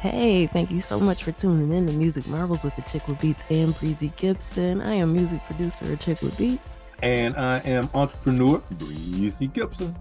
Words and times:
Hey, 0.00 0.46
thank 0.46 0.70
you 0.70 0.80
so 0.80 1.00
much 1.00 1.24
for 1.24 1.32
tuning 1.32 1.76
in 1.76 1.88
to 1.88 1.92
Music 1.92 2.24
Marvels 2.28 2.62
with 2.62 2.76
the 2.76 2.82
Chick 2.82 3.08
with 3.08 3.20
Beats 3.20 3.44
and 3.50 3.76
Breezy 3.80 4.12
Gipson. 4.16 4.86
I 4.86 4.92
am 4.92 5.12
music 5.12 5.44
producer 5.46 5.92
at 5.92 5.98
Chick 5.98 6.22
with 6.22 6.38
Beats. 6.38 6.76
And 7.02 7.36
I 7.36 7.58
am 7.64 7.90
entrepreneur 7.94 8.58
Breezy 8.70 9.48
Gipson. 9.48 9.92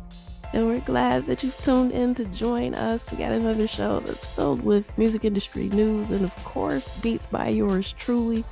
And 0.53 0.67
we're 0.67 0.81
glad 0.81 1.25
that 1.25 1.41
you've 1.41 1.57
tuned 1.57 1.93
in 1.93 2.13
to 2.13 2.25
join 2.25 2.75
us. 2.75 3.11
We 3.11 3.17
got 3.17 3.31
another 3.31 3.67
show 3.67 4.01
that's 4.01 4.23
filled 4.23 4.61
with 4.61 4.95
music 4.99 5.25
industry 5.25 5.67
news 5.69 6.11
and, 6.11 6.23
of 6.23 6.35
course, 6.43 6.93
beats 7.01 7.25
by 7.25 7.47
yours 7.47 7.95
truly. 7.97 8.45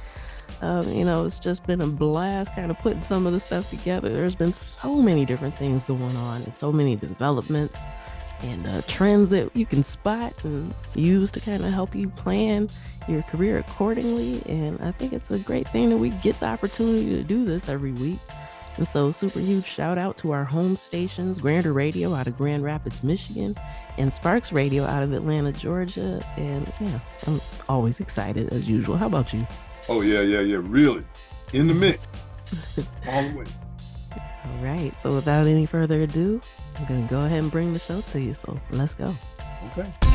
Um, 0.61 0.91
you 0.91 1.05
know, 1.05 1.27
it's 1.27 1.37
just 1.37 1.63
been 1.67 1.81
a 1.81 1.87
blast 1.87 2.55
kind 2.55 2.71
of 2.71 2.79
putting 2.79 3.01
some 3.01 3.27
of 3.27 3.33
the 3.33 3.39
stuff 3.39 3.69
together. 3.69 4.11
There's 4.11 4.35
been 4.35 4.51
so 4.51 4.95
many 4.95 5.25
different 5.25 5.55
things 5.59 5.83
going 5.83 6.15
on 6.15 6.41
and 6.41 6.55
so 6.55 6.71
many 6.71 6.95
developments 6.95 7.79
and 8.41 8.67
uh, 8.67 8.81
trends 8.87 9.29
that 9.29 9.55
you 9.55 9.65
can 9.65 9.83
spot 9.83 10.33
and 10.43 10.73
use 10.93 11.31
to 11.31 11.39
kind 11.39 11.63
of 11.63 11.71
help 11.71 11.95
you 11.95 12.09
plan 12.09 12.69
your 13.07 13.21
career 13.23 13.57
accordingly. 13.59 14.41
And 14.45 14.81
I 14.81 14.91
think 14.91 15.13
it's 15.13 15.31
a 15.31 15.39
great 15.39 15.67
thing 15.69 15.89
that 15.89 15.97
we 15.97 16.09
get 16.09 16.39
the 16.39 16.47
opportunity 16.47 17.09
to 17.09 17.23
do 17.23 17.45
this 17.45 17.69
every 17.69 17.93
week. 17.93 18.19
And 18.77 18.87
so, 18.87 19.11
super 19.11 19.39
huge 19.39 19.65
shout 19.65 19.97
out 19.97 20.17
to 20.17 20.33
our 20.33 20.43
home 20.43 20.75
stations 20.75 21.39
Grander 21.39 21.71
Radio 21.71 22.13
out 22.13 22.27
of 22.27 22.37
Grand 22.37 22.63
Rapids, 22.63 23.03
Michigan, 23.03 23.55
and 23.97 24.11
Sparkx 24.11 24.53
Radio 24.53 24.83
out 24.83 25.01
of 25.01 25.13
Atlanta, 25.13 25.53
Georgia. 25.53 26.21
And 26.35 26.71
yeah, 26.81 26.99
I'm 27.25 27.39
always 27.69 28.01
excited 28.01 28.51
as 28.51 28.67
usual. 28.67 28.97
How 28.97 29.07
about 29.07 29.33
you? 29.33 29.47
Oh, 29.87 30.01
yeah, 30.01 30.21
yeah, 30.21 30.41
yeah. 30.41 30.57
Really. 30.61 31.05
In 31.53 31.67
the 31.67 31.73
mix. 31.73 32.05
All 33.07 33.23
the 33.23 33.37
way. 33.37 33.45
All 34.55 34.63
right. 34.63 34.95
So, 35.01 35.13
without 35.13 35.47
any 35.47 35.65
further 35.65 36.01
ado, 36.01 36.39
I'm 36.77 36.85
going 36.85 37.03
to 37.03 37.09
go 37.09 37.21
ahead 37.21 37.43
and 37.43 37.51
bring 37.51 37.73
the 37.73 37.79
show 37.79 38.01
to 38.01 38.21
you. 38.21 38.33
So, 38.33 38.59
let's 38.71 38.93
go. 38.93 39.13
Okay. 39.71 40.14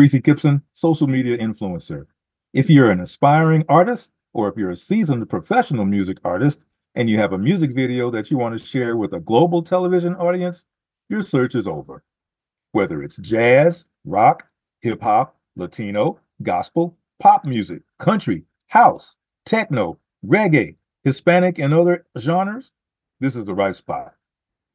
Breezy 0.00 0.22
Gipson, 0.22 0.62
social 0.72 1.06
media 1.06 1.36
influencer. 1.36 2.06
If 2.54 2.70
you're 2.70 2.90
an 2.90 3.00
aspiring 3.00 3.66
artist, 3.68 4.08
or 4.32 4.48
if 4.48 4.56
you're 4.56 4.70
a 4.70 4.76
seasoned 4.76 5.28
professional 5.28 5.84
music 5.84 6.16
artist 6.24 6.60
and 6.94 7.10
you 7.10 7.18
have 7.18 7.34
a 7.34 7.38
music 7.38 7.72
video 7.74 8.10
that 8.10 8.30
you 8.30 8.38
want 8.38 8.58
to 8.58 8.66
share 8.66 8.96
with 8.96 9.12
a 9.12 9.20
global 9.20 9.62
television 9.62 10.14
audience, 10.14 10.64
your 11.10 11.20
search 11.20 11.54
is 11.54 11.68
over. 11.68 12.02
Whether 12.72 13.02
it's 13.02 13.18
jazz, 13.18 13.84
rock, 14.06 14.46
hip 14.80 15.02
hop, 15.02 15.36
Latino, 15.54 16.18
gospel, 16.42 16.96
pop 17.18 17.44
music, 17.44 17.82
country, 17.98 18.44
house, 18.68 19.16
techno, 19.44 19.98
reggae, 20.26 20.76
Hispanic, 21.04 21.58
and 21.58 21.74
other 21.74 22.06
genres, 22.18 22.70
this 23.20 23.36
is 23.36 23.44
the 23.44 23.52
right 23.52 23.76
spot. 23.76 24.14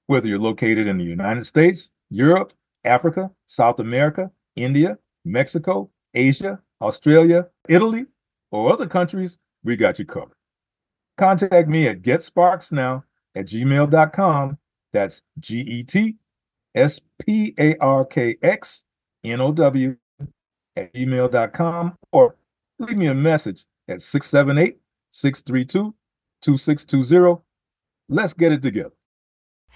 Whether 0.05 0.27
you're 0.27 0.37
located 0.37 0.85
in 0.85 0.99
the 0.99 1.03
United 1.03 1.47
States, 1.47 1.89
Europe, 2.11 2.53
Africa, 2.83 3.31
South 3.47 3.79
America, 3.79 4.29
India, 4.55 4.99
Mexico, 5.25 5.89
Asia, 6.13 6.59
Australia, 6.81 7.47
Italy, 7.67 8.05
or 8.51 8.71
other 8.71 8.87
countries, 8.87 9.37
we 9.63 9.75
got 9.75 9.99
you 9.99 10.05
covered. 10.05 10.37
Contact 11.17 11.67
me 11.67 11.87
at 11.87 12.01
getsparkxnow 12.01 13.03
at 13.35 13.45
gmail.com. 13.47 14.57
That's 14.93 15.21
G 15.39 15.59
E 15.59 15.83
T 15.83 16.15
S 16.75 16.99
P 17.19 17.53
A 17.59 17.75
R 17.77 18.05
K 18.05 18.37
X 18.41 18.83
N 19.23 19.41
O 19.41 19.51
W 19.51 19.95
at 20.75 20.93
gmail.com 20.93 21.97
or 22.11 22.35
leave 22.79 22.97
me 22.97 23.07
a 23.07 23.13
message 23.13 23.65
at 23.87 24.01
678 24.01 24.77
632 25.11 25.95
2620. 26.41 27.41
Let's 28.07 28.33
get 28.33 28.51
it 28.51 28.61
together. 28.61 28.91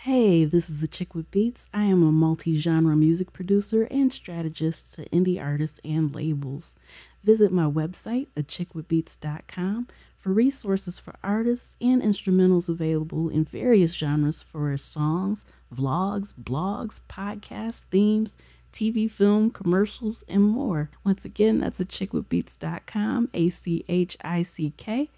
Hey, 0.03 0.45
this 0.45 0.69
is 0.69 0.81
a 0.81 0.87
chick 0.87 1.13
with 1.13 1.29
beats. 1.29 1.67
I 1.73 1.83
am 1.83 2.01
a 2.03 2.11
multi-genre 2.13 2.95
music 2.95 3.33
producer 3.33 3.85
and 3.91 4.13
strategist 4.13 4.93
to 4.93 5.09
indie 5.09 5.43
artists 5.43 5.81
and 5.83 6.15
labels. 6.15 6.77
Visit 7.21 7.51
my 7.51 7.65
website, 7.65 8.27
achickwitbeatz.com, 8.37 9.89
for 10.17 10.29
resources 10.31 11.01
for 11.01 11.15
artists 11.21 11.75
and 11.81 12.01
instrumentals 12.01 12.69
available 12.69 13.27
in 13.27 13.43
various 13.43 13.91
genres 13.91 14.41
for 14.41 14.77
songs, 14.77 15.43
vlogs, 15.69 16.33
blogs, 16.33 17.01
podcasts, 17.09 17.83
themes, 17.91 18.37
TV, 18.71 19.11
film, 19.11 19.51
commercials, 19.51 20.23
and 20.29 20.43
more. 20.43 20.89
Once 21.03 21.25
again, 21.25 21.59
that's 21.59 21.81
achickwitbeatz.com, 21.81 23.31
A 23.33 23.49
C 23.49 23.83
H 23.89 24.17
I 24.21 24.43
C 24.43 24.73
K 24.77 25.09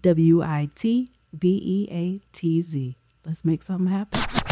W 0.00 0.42
I 0.42 0.70
T 0.76 1.10
B 1.36 1.60
E 1.60 1.88
A 1.90 2.20
T 2.32 2.62
Z. 2.62 2.94
Let's 3.28 3.44
make 3.44 3.62
something 3.62 3.88
happen. 3.88 4.47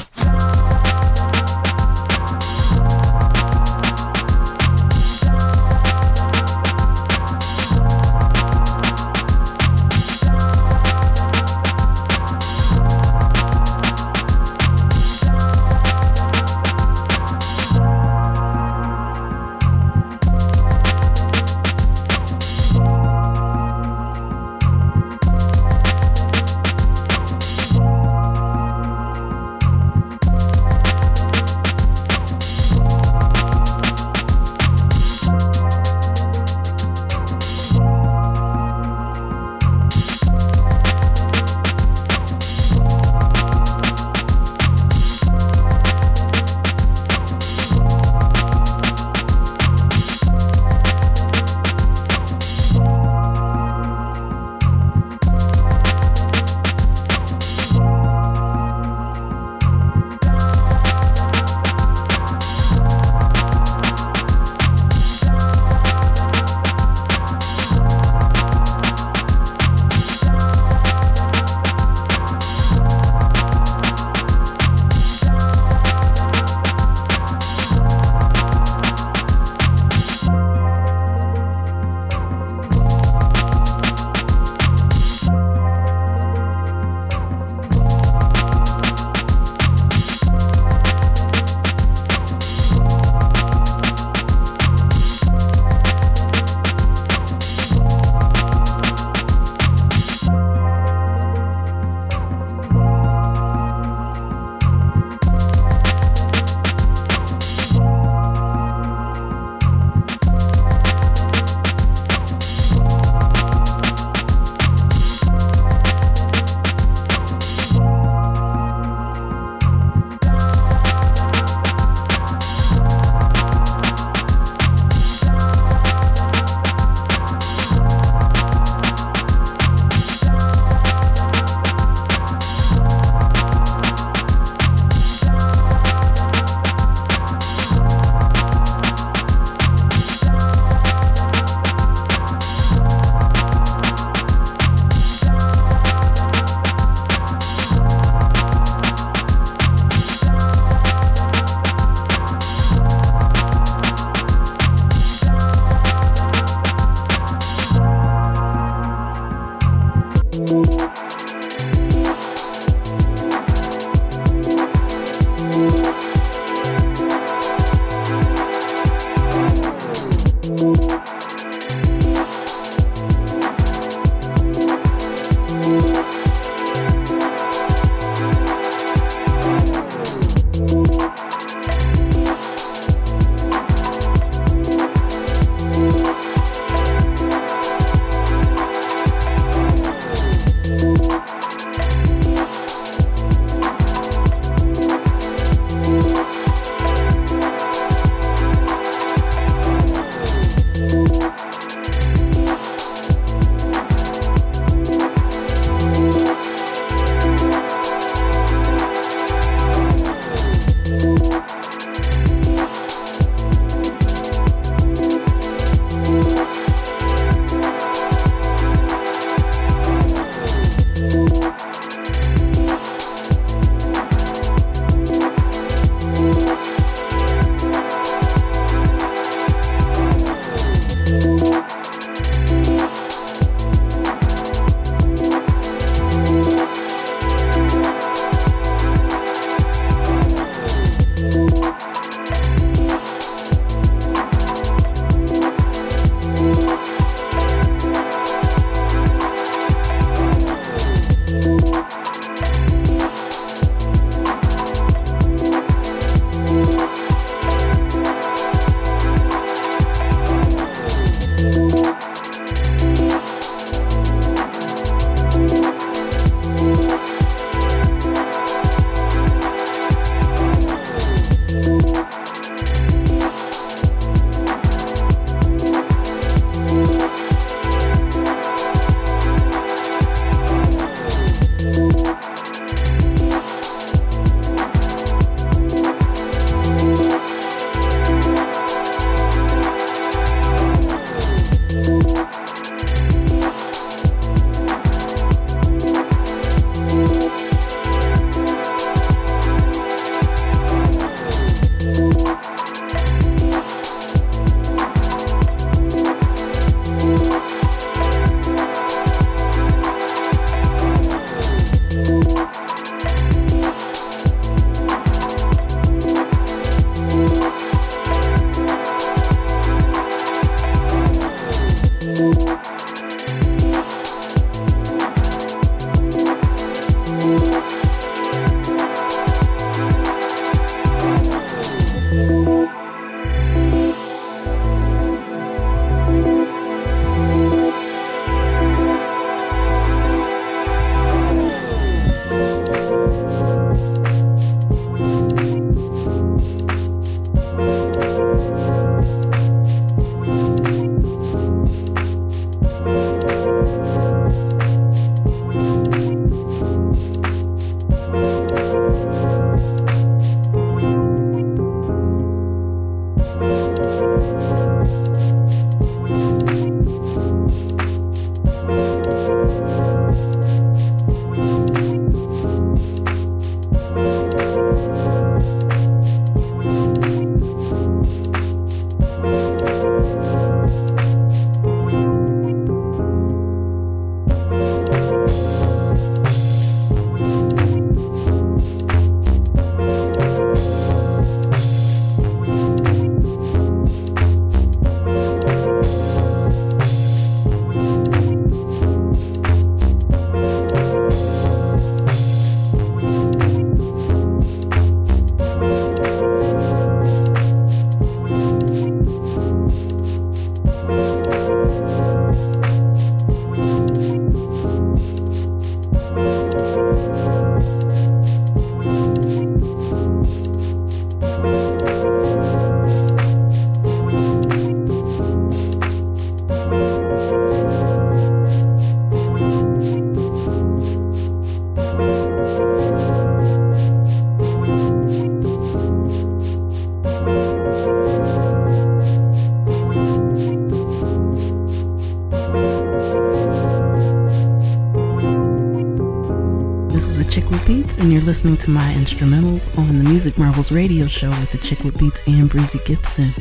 And 447.99 448.13
you're 448.13 448.23
listening 448.23 448.59
to 448.59 448.71
my 448.71 448.93
instrumentals 448.93 449.77
on 449.79 449.99
the 449.99 450.05
Music 450.05 450.37
Marvels 450.37 450.71
radio 450.71 451.07
show 451.07 451.31
with 451.31 451.51
the 451.51 451.59
Chick 451.59 451.79
Beats 451.99 452.21
and 452.27 452.49
Breezy 452.49 452.79
Gipson. 452.81 453.33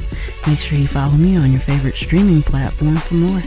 Make 0.48 0.60
sure 0.60 0.78
you 0.78 0.88
follow 0.88 1.12
me 1.18 1.36
on 1.36 1.52
your 1.52 1.60
favorite 1.60 1.96
streaming 1.96 2.42
platform 2.42 2.96
for 2.96 3.16
more. 3.16 3.44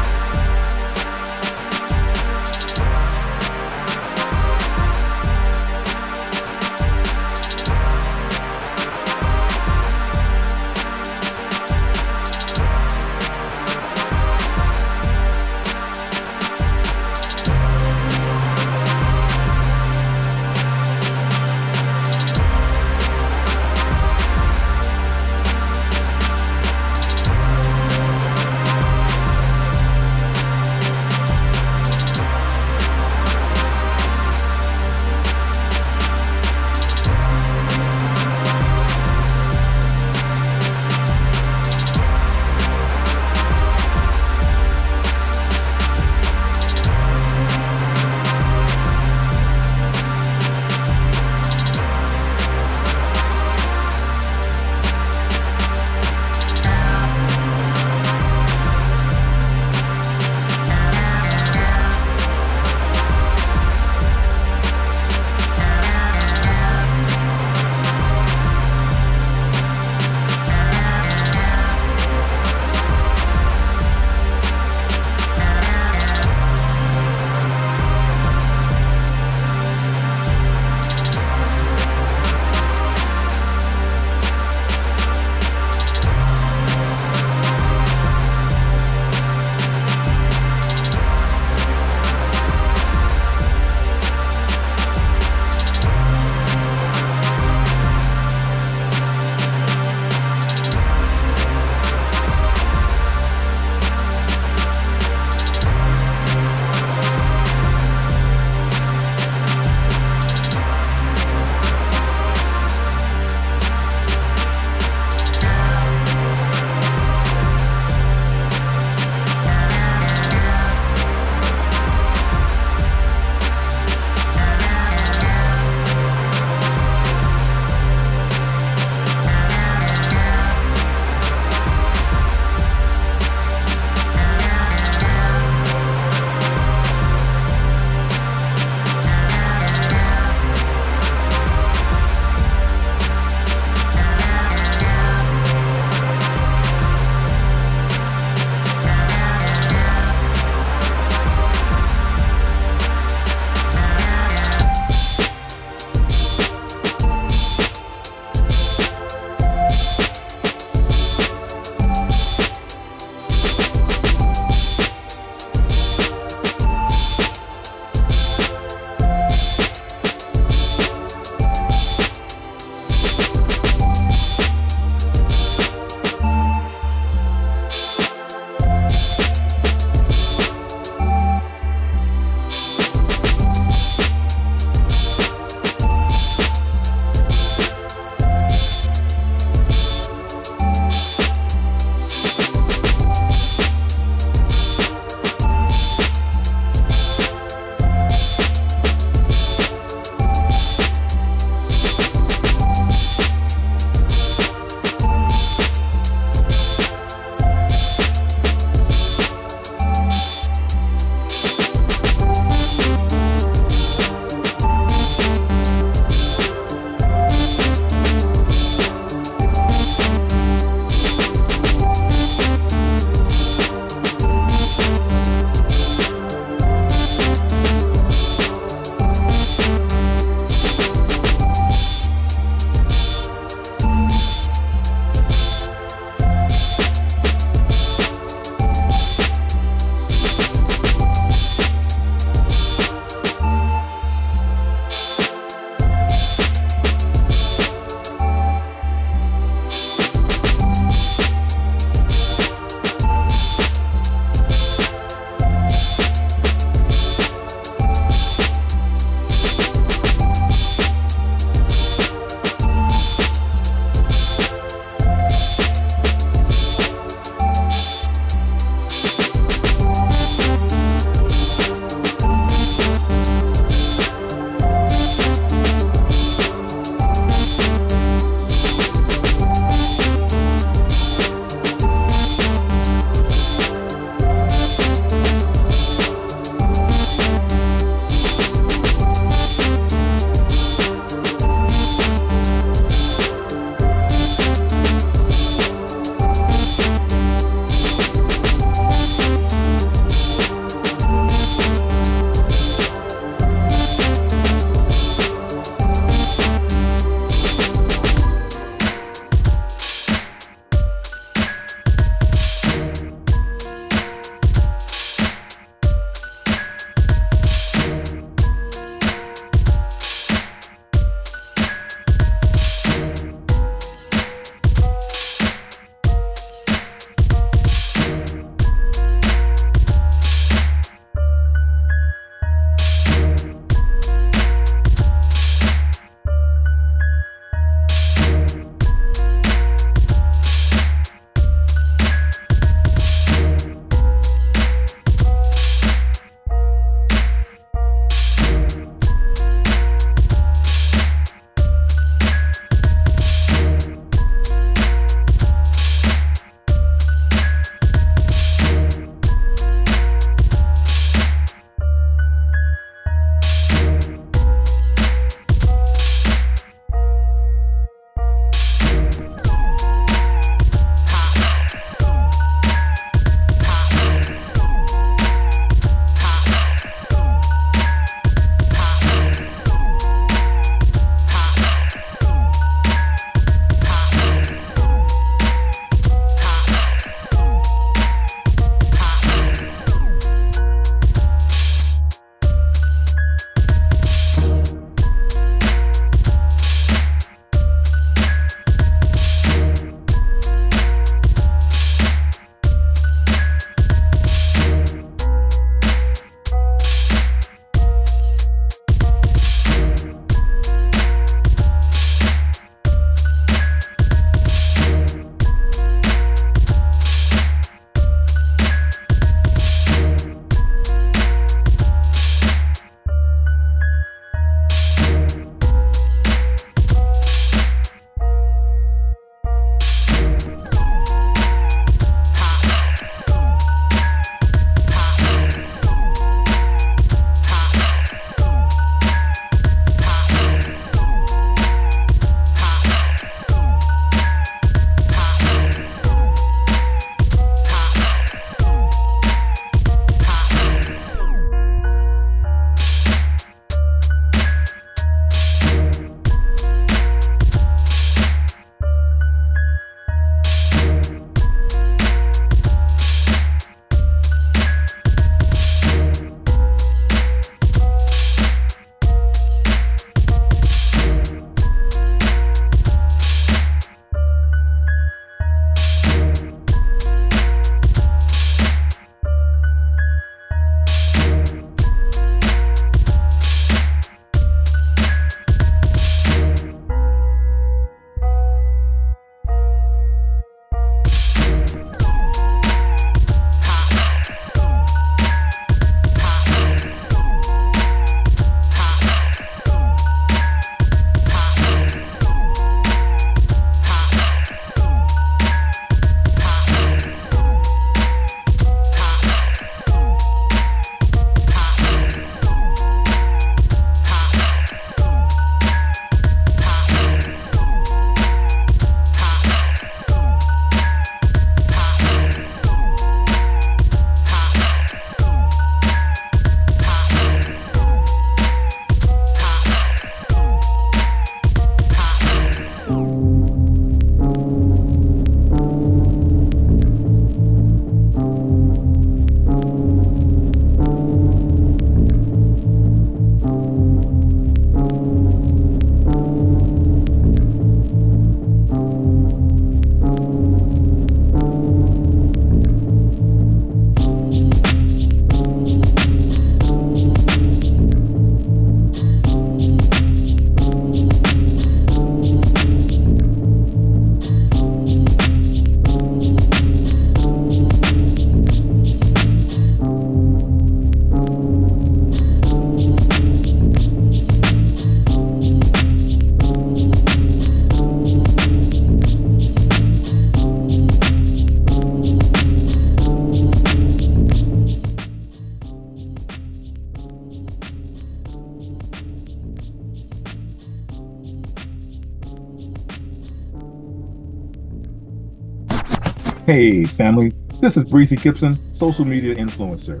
Hey, 596.48 596.84
family, 596.84 597.34
this 597.60 597.76
is 597.76 597.90
Breezy 597.90 598.16
Gipson, 598.16 598.56
social 598.74 599.04
media 599.04 599.34
influencer. 599.34 600.00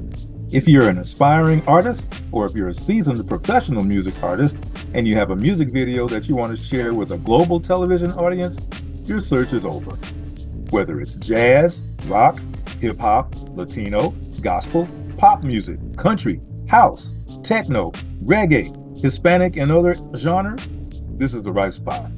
If 0.50 0.66
you're 0.66 0.88
an 0.88 0.96
aspiring 0.96 1.62
artist, 1.68 2.06
or 2.32 2.46
if 2.46 2.54
you're 2.54 2.70
a 2.70 2.74
seasoned 2.74 3.28
professional 3.28 3.84
music 3.84 4.22
artist, 4.22 4.56
and 4.94 5.06
you 5.06 5.14
have 5.14 5.30
a 5.30 5.36
music 5.36 5.68
video 5.68 6.08
that 6.08 6.26
you 6.26 6.34
want 6.34 6.56
to 6.56 6.64
share 6.64 6.94
with 6.94 7.12
a 7.12 7.18
global 7.18 7.60
television 7.60 8.10
audience, 8.12 8.56
your 9.06 9.20
search 9.20 9.52
is 9.52 9.66
over. 9.66 9.90
Whether 10.70 11.02
it's 11.02 11.16
jazz, 11.16 11.82
rock, 12.06 12.38
hip 12.80 12.98
hop, 12.98 13.34
Latino, 13.50 14.12
gospel, 14.40 14.88
pop 15.18 15.42
music, 15.42 15.78
country, 15.98 16.40
house, 16.66 17.12
techno, 17.44 17.90
reggae, 18.24 18.72
Hispanic, 18.98 19.58
and 19.58 19.70
other 19.70 19.92
genres, 20.16 20.66
this 21.10 21.34
is 21.34 21.42
the 21.42 21.52
right 21.52 21.74
spot. 21.74 22.10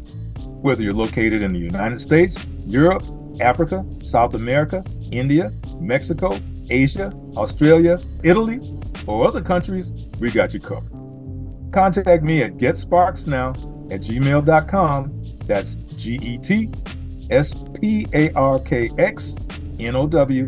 Whether 0.63 0.85
you're 0.85 0.95
located 0.95 1.43
in 1.43 1.53
the 1.53 1.59
United 1.59 2.01
States, 2.01 2.37
Europe, 2.69 3.03
Africa, 3.41 3.85
South 4.01 4.35
America, 4.35 4.85
India, 5.13 5.53
Mexico, 5.81 6.39
Asia, 6.71 7.13
Australia, 7.37 7.99
Italy, 8.23 8.61
or 9.07 9.27
other 9.27 9.41
countries, 9.43 10.09
we 10.21 10.31
got 10.31 10.55
you 10.55 10.61
covered. 10.61 10.93
Contact 11.73 12.23
me 12.23 12.43
at 12.43 12.57
getsparkxnow 12.57 13.93
at 13.93 14.01
gmail.com. 14.01 15.23
That's 15.47 15.75
G 15.97 16.19
E 16.23 16.39
T 16.39 16.71
S 17.31 17.65
P 17.81 18.07
A 18.13 18.33
R 18.33 18.59
K 18.61 18.91
X 18.99 19.35
N 19.79 19.97
O 19.97 20.07
W 20.07 20.45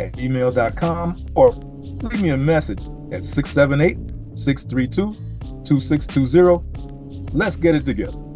at 0.00 0.12
gmail.com 0.12 1.14
or 1.34 1.50
leave 1.50 2.22
me 2.22 2.30
a 2.30 2.36
message 2.36 2.82
at 3.12 3.24
678 3.24 3.96
632 4.36 5.10
2620. 5.64 7.32
Let's 7.32 7.56
get 7.56 7.74
it 7.74 7.84
together. 7.84 8.27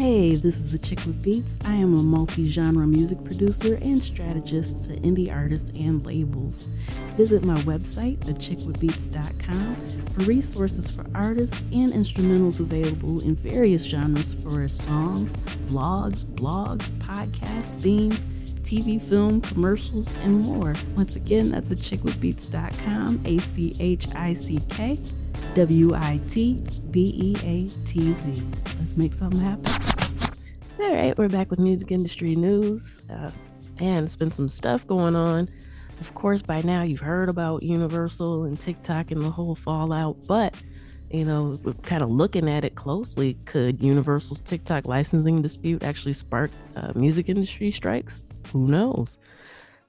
Hey, 0.00 0.34
this 0.34 0.58
is 0.58 0.78
Achickwitbeatz. 0.78 1.68
I 1.68 1.74
am 1.74 1.92
a 1.94 2.02
multi 2.02 2.48
genre 2.48 2.86
music 2.86 3.22
producer 3.22 3.74
and 3.82 4.02
strategist 4.02 4.88
to 4.88 4.96
indie 5.00 5.30
artists 5.30 5.68
and 5.78 6.02
labels. 6.06 6.70
Visit 7.18 7.44
my 7.44 7.60
website, 7.64 8.16
achickwitbeatz.com, 8.20 9.76
for 10.14 10.22
resources 10.22 10.90
for 10.90 11.04
artists 11.14 11.64
and 11.64 11.92
instrumentals 11.92 12.60
available 12.60 13.20
in 13.20 13.34
various 13.34 13.84
genres 13.84 14.32
for 14.32 14.66
songs, 14.70 15.34
vlogs, 15.68 16.24
blogs, 16.24 16.88
podcasts, 16.92 17.78
themes, 17.78 18.24
TV, 18.62 19.02
film, 19.02 19.42
commercials, 19.42 20.16
and 20.20 20.40
more. 20.40 20.74
Once 20.96 21.16
again, 21.16 21.50
that's 21.50 21.70
achickwitbeatz.com, 21.70 23.20
A 23.26 23.36
C 23.36 23.76
H 23.78 24.06
I 24.14 24.32
C 24.32 24.60
K 24.70 24.98
W 25.54 25.94
I 25.94 26.20
T 26.26 26.64
B 26.90 27.12
E 27.14 27.36
A 27.44 27.68
T 27.84 28.00
Z. 28.14 28.42
Let's 28.78 28.96
make 28.96 29.12
something 29.12 29.40
happen. 29.40 29.89
All 30.80 30.90
right, 30.90 31.16
we're 31.18 31.28
back 31.28 31.50
with 31.50 31.58
music 31.58 31.92
industry 31.92 32.34
news. 32.34 33.02
Uh, 33.10 33.30
and 33.80 34.06
it's 34.06 34.16
been 34.16 34.30
some 34.30 34.48
stuff 34.48 34.86
going 34.86 35.14
on. 35.14 35.46
Of 36.00 36.14
course, 36.14 36.40
by 36.40 36.62
now 36.62 36.82
you've 36.82 37.00
heard 37.00 37.28
about 37.28 37.62
Universal 37.62 38.44
and 38.44 38.58
TikTok 38.58 39.10
and 39.10 39.20
the 39.20 39.30
whole 39.30 39.54
fallout, 39.54 40.16
but 40.26 40.54
you 41.10 41.26
know, 41.26 41.58
kind 41.82 42.02
of 42.02 42.10
looking 42.10 42.48
at 42.48 42.64
it 42.64 42.76
closely, 42.76 43.34
could 43.44 43.82
Universal's 43.82 44.40
TikTok 44.40 44.86
licensing 44.86 45.42
dispute 45.42 45.82
actually 45.82 46.14
spark 46.14 46.50
uh, 46.76 46.92
music 46.94 47.28
industry 47.28 47.70
strikes? 47.70 48.24
Who 48.50 48.66
knows? 48.66 49.18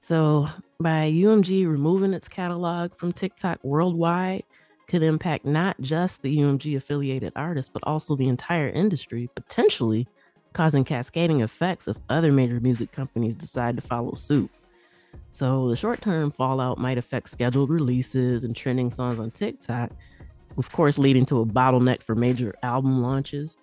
So, 0.02 0.46
by 0.78 1.10
UMG 1.10 1.66
removing 1.66 2.12
its 2.12 2.28
catalog 2.28 2.94
from 2.98 3.12
TikTok 3.12 3.60
worldwide, 3.62 4.42
could 4.88 5.02
impact 5.02 5.46
not 5.46 5.80
just 5.80 6.20
the 6.20 6.36
UMG 6.36 6.76
affiliated 6.76 7.32
artists, 7.34 7.70
but 7.72 7.82
also 7.86 8.14
the 8.14 8.28
entire 8.28 8.68
industry, 8.68 9.30
potentially 9.34 10.06
causing 10.52 10.84
cascading 10.84 11.40
effects 11.40 11.88
if 11.88 11.96
other 12.08 12.32
major 12.32 12.60
music 12.60 12.92
companies 12.92 13.34
decide 13.34 13.76
to 13.76 13.82
follow 13.82 14.14
suit. 14.14 14.50
So, 15.30 15.68
the 15.68 15.76
short 15.76 16.00
term 16.00 16.30
fallout 16.30 16.78
might 16.78 16.98
affect 16.98 17.30
scheduled 17.30 17.70
releases 17.70 18.44
and 18.44 18.54
trending 18.54 18.90
songs 18.90 19.18
on 19.18 19.30
TikTok, 19.30 19.90
of 20.56 20.70
course, 20.72 20.98
leading 20.98 21.26
to 21.26 21.40
a 21.40 21.46
bottleneck 21.46 22.02
for 22.02 22.14
major 22.14 22.54
album 22.62 23.02
launches. 23.02 23.56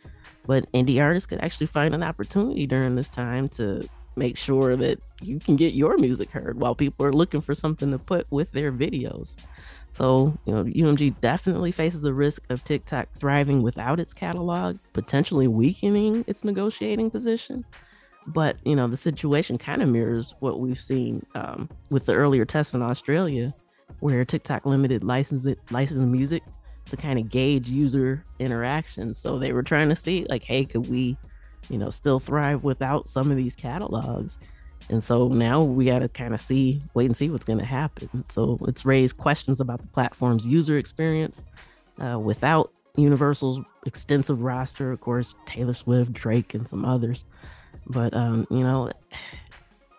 But 0.45 0.71
indie 0.71 1.01
artists 1.01 1.27
could 1.27 1.43
actually 1.43 1.67
find 1.67 1.93
an 1.93 2.01
opportunity 2.01 2.65
during 2.65 2.95
this 2.95 3.09
time 3.09 3.49
to 3.49 3.87
make 4.15 4.35
sure 4.37 4.75
that 4.75 4.99
you 5.21 5.39
can 5.39 5.55
get 5.55 5.73
your 5.73 5.97
music 5.97 6.31
heard 6.31 6.59
while 6.59 6.75
people 6.75 7.05
are 7.05 7.13
looking 7.13 7.41
for 7.41 7.55
something 7.55 7.91
to 7.91 7.99
put 7.99 8.25
with 8.31 8.51
their 8.51 8.71
videos. 8.71 9.35
So, 9.99 10.33
you 10.45 10.53
know, 10.53 10.63
UMG 10.63 11.19
definitely 11.19 11.73
faces 11.73 12.01
the 12.01 12.13
risk 12.13 12.43
of 12.49 12.63
TikTok 12.63 13.09
thriving 13.19 13.61
without 13.61 13.99
its 13.99 14.13
catalog, 14.13 14.77
potentially 14.93 15.49
weakening 15.49 16.23
its 16.25 16.45
negotiating 16.45 17.11
position. 17.11 17.65
But, 18.25 18.55
you 18.63 18.77
know, 18.77 18.87
the 18.87 18.95
situation 18.95 19.57
kind 19.57 19.81
of 19.81 19.89
mirrors 19.89 20.35
what 20.39 20.61
we've 20.61 20.79
seen 20.79 21.25
um, 21.35 21.67
with 21.89 22.05
the 22.05 22.13
earlier 22.13 22.45
tests 22.45 22.73
in 22.73 22.81
Australia, 22.81 23.53
where 23.99 24.23
TikTok 24.23 24.65
limited 24.65 25.03
licensed, 25.03 25.59
licensed 25.69 26.05
music 26.05 26.43
to 26.85 26.95
kind 26.95 27.19
of 27.19 27.29
gauge 27.29 27.69
user 27.69 28.23
interaction. 28.39 29.13
So 29.13 29.37
they 29.37 29.51
were 29.51 29.63
trying 29.63 29.89
to 29.89 29.97
see, 29.97 30.25
like, 30.29 30.45
hey, 30.45 30.63
could 30.63 30.89
we, 30.89 31.17
you 31.69 31.77
know, 31.77 31.89
still 31.89 32.21
thrive 32.21 32.63
without 32.63 33.09
some 33.09 33.31
of 33.31 33.35
these 33.35 33.53
catalogs? 33.53 34.37
And 34.89 35.03
so 35.03 35.27
now 35.27 35.61
we 35.61 35.85
got 35.85 35.99
to 35.99 36.09
kind 36.09 36.33
of 36.33 36.41
see, 36.41 36.81
wait 36.93 37.05
and 37.05 37.15
see 37.15 37.29
what's 37.29 37.45
going 37.45 37.59
to 37.59 37.65
happen. 37.65 38.25
So 38.29 38.57
it's 38.67 38.85
raised 38.85 39.17
questions 39.17 39.61
about 39.61 39.81
the 39.81 39.87
platform's 39.87 40.47
user 40.47 40.77
experience 40.77 41.43
uh, 42.03 42.17
without 42.19 42.71
Universal's 42.95 43.59
extensive 43.85 44.41
roster, 44.41 44.91
of 44.91 44.99
course, 44.99 45.35
Taylor 45.45 45.73
Swift, 45.73 46.11
Drake, 46.11 46.53
and 46.53 46.67
some 46.67 46.85
others. 46.85 47.23
But, 47.87 48.15
um, 48.15 48.47
you 48.49 48.59
know, 48.59 48.91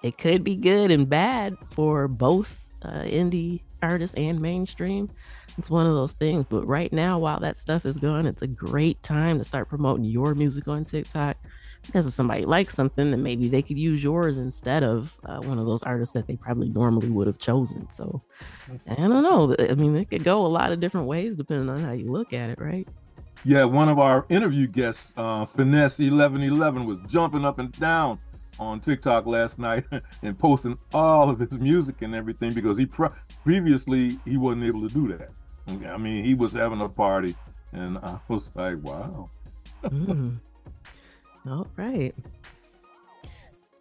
it 0.03 0.18
could 0.18 0.43
be 0.43 0.57
good 0.57 0.91
and 0.91 1.09
bad 1.09 1.57
for 1.72 2.09
both 2.09 2.59
uh, 2.82 3.03
indie 3.03 3.61
artists 3.82 4.16
and 4.16 4.41
mainstream. 4.41 5.09
It's 5.57 5.70
one 5.70 5.86
of 5.86 5.95
those 5.95 6.12
things. 6.12 6.47
But 6.49 6.66
right 6.66 6.93
now, 6.93 7.18
while 7.18 7.41
that 7.41 7.57
stuff 7.57 7.86
is 7.86 7.97
going, 7.97 8.26
it's 8.26 8.43
a 8.43 8.47
great 8.47 9.03
time 9.03 9.38
to 9.38 9.45
start 9.45 9.68
promoting 9.68 10.05
your 10.05 10.34
music 10.34 10.68
on 10.68 10.84
TikTok 10.84 11.36
because 11.86 12.06
if 12.06 12.12
somebody 12.12 12.44
likes 12.44 12.74
something, 12.74 13.10
then 13.10 13.22
maybe 13.22 13.48
they 13.48 13.62
could 13.62 13.78
use 13.78 14.02
yours 14.02 14.38
instead 14.38 14.82
of 14.82 15.16
uh, 15.24 15.38
one 15.40 15.58
of 15.58 15.66
those 15.66 15.82
artists 15.82 16.12
that 16.14 16.26
they 16.26 16.36
probably 16.36 16.68
normally 16.68 17.08
would 17.08 17.26
have 17.26 17.38
chosen. 17.38 17.90
So 17.90 18.20
I 18.88 18.94
don't 18.94 19.22
know. 19.22 19.54
I 19.58 19.74
mean, 19.74 19.96
it 19.96 20.10
could 20.10 20.24
go 20.24 20.44
a 20.44 20.48
lot 20.48 20.72
of 20.72 20.80
different 20.80 21.06
ways 21.06 21.36
depending 21.36 21.68
on 21.68 21.80
how 21.80 21.92
you 21.92 22.12
look 22.12 22.32
at 22.32 22.50
it, 22.50 22.60
right? 22.60 22.86
Yeah, 23.44 23.64
one 23.64 23.88
of 23.88 23.98
our 23.98 24.26
interview 24.28 24.66
guests, 24.66 25.12
uh, 25.16 25.46
Finesse 25.46 26.00
Eleven 26.00 26.42
Eleven, 26.42 26.84
was 26.84 26.98
jumping 27.08 27.44
up 27.44 27.58
and 27.58 27.72
down 27.72 28.18
on 28.58 28.80
TikTok 28.80 29.24
last 29.24 29.58
night 29.58 29.84
and 30.22 30.38
posting 30.38 30.76
all 30.92 31.30
of 31.30 31.38
his 31.38 31.52
music 31.52 32.02
and 32.02 32.14
everything 32.14 32.52
because 32.52 32.76
he 32.76 32.84
pre- 32.84 33.08
previously 33.42 34.18
he 34.26 34.36
wasn't 34.36 34.64
able 34.64 34.86
to 34.86 34.94
do 34.94 35.08
that. 35.16 35.30
I 35.88 35.96
mean, 35.96 36.24
he 36.24 36.34
was 36.34 36.52
having 36.52 36.80
a 36.80 36.88
party, 36.88 37.34
and 37.72 37.96
I 37.98 38.18
was 38.28 38.50
like, 38.54 38.76
wow. 38.82 39.30
mm. 39.84 40.36
All 41.47 41.66
right. 41.76 42.14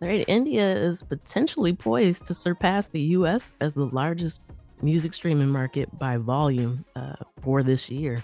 All 0.02 0.08
right. 0.08 0.24
India 0.28 0.76
is 0.76 1.04
potentially 1.04 1.74
poised 1.74 2.26
to 2.26 2.34
surpass 2.34 2.88
the 2.88 3.02
US 3.02 3.54
as 3.60 3.74
the 3.74 3.86
largest 3.86 4.42
music 4.82 5.14
streaming 5.14 5.50
market 5.50 5.90
by 5.98 6.18
volume 6.18 6.84
uh, 6.96 7.16
for 7.42 7.64
this 7.64 7.90
year. 7.90 8.24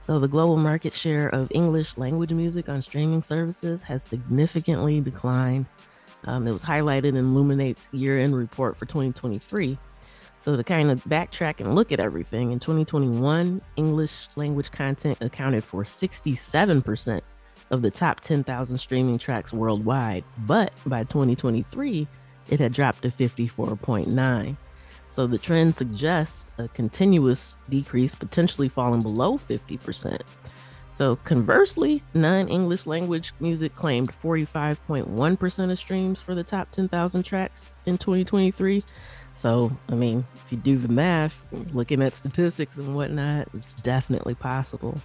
So, 0.00 0.18
the 0.18 0.28
global 0.28 0.56
market 0.56 0.94
share 0.94 1.28
of 1.28 1.50
English 1.50 1.96
language 1.96 2.32
music 2.32 2.68
on 2.68 2.80
streaming 2.82 3.20
services 3.20 3.82
has 3.82 4.02
significantly 4.02 5.00
declined. 5.00 5.66
Um, 6.24 6.46
it 6.46 6.52
was 6.52 6.64
highlighted 6.64 7.16
in 7.16 7.34
Luminate's 7.34 7.88
year 7.92 8.18
end 8.18 8.34
report 8.36 8.76
for 8.76 8.86
2023. 8.86 9.78
So, 10.40 10.56
to 10.56 10.64
kind 10.64 10.90
of 10.90 11.02
backtrack 11.04 11.60
and 11.60 11.74
look 11.74 11.90
at 11.90 12.00
everything, 12.00 12.52
in 12.52 12.60
2021, 12.60 13.60
English 13.76 14.28
language 14.36 14.70
content 14.70 15.18
accounted 15.20 15.64
for 15.64 15.84
67% 15.84 17.20
of 17.70 17.82
the 17.82 17.90
top 17.90 18.20
10,000 18.20 18.78
streaming 18.78 19.18
tracks 19.18 19.52
worldwide, 19.52 20.24
but 20.46 20.72
by 20.86 21.04
2023, 21.04 22.06
it 22.48 22.60
had 22.60 22.72
dropped 22.72 23.02
to 23.02 23.10
54.9. 23.10 24.56
So 25.10 25.26
the 25.26 25.38
trend 25.38 25.74
suggests 25.74 26.44
a 26.58 26.68
continuous 26.68 27.56
decrease, 27.68 28.14
potentially 28.14 28.68
falling 28.68 29.02
below 29.02 29.38
50%. 29.38 30.20
So 30.94 31.16
conversely, 31.16 32.02
non 32.12 32.48
English 32.48 32.86
language 32.86 33.32
music 33.38 33.74
claimed 33.76 34.12
45.1% 34.22 35.70
of 35.70 35.78
streams 35.78 36.20
for 36.20 36.34
the 36.34 36.42
top 36.42 36.70
10,000 36.72 37.22
tracks 37.22 37.70
in 37.86 37.98
2023. 37.98 38.82
So, 39.34 39.70
I 39.88 39.94
mean, 39.94 40.24
if 40.44 40.50
you 40.50 40.58
do 40.58 40.76
the 40.76 40.88
math, 40.88 41.40
looking 41.72 42.02
at 42.02 42.16
statistics 42.16 42.76
and 42.76 42.96
whatnot, 42.96 43.46
it's 43.54 43.74
definitely 43.74 44.34
possible. 44.34 45.00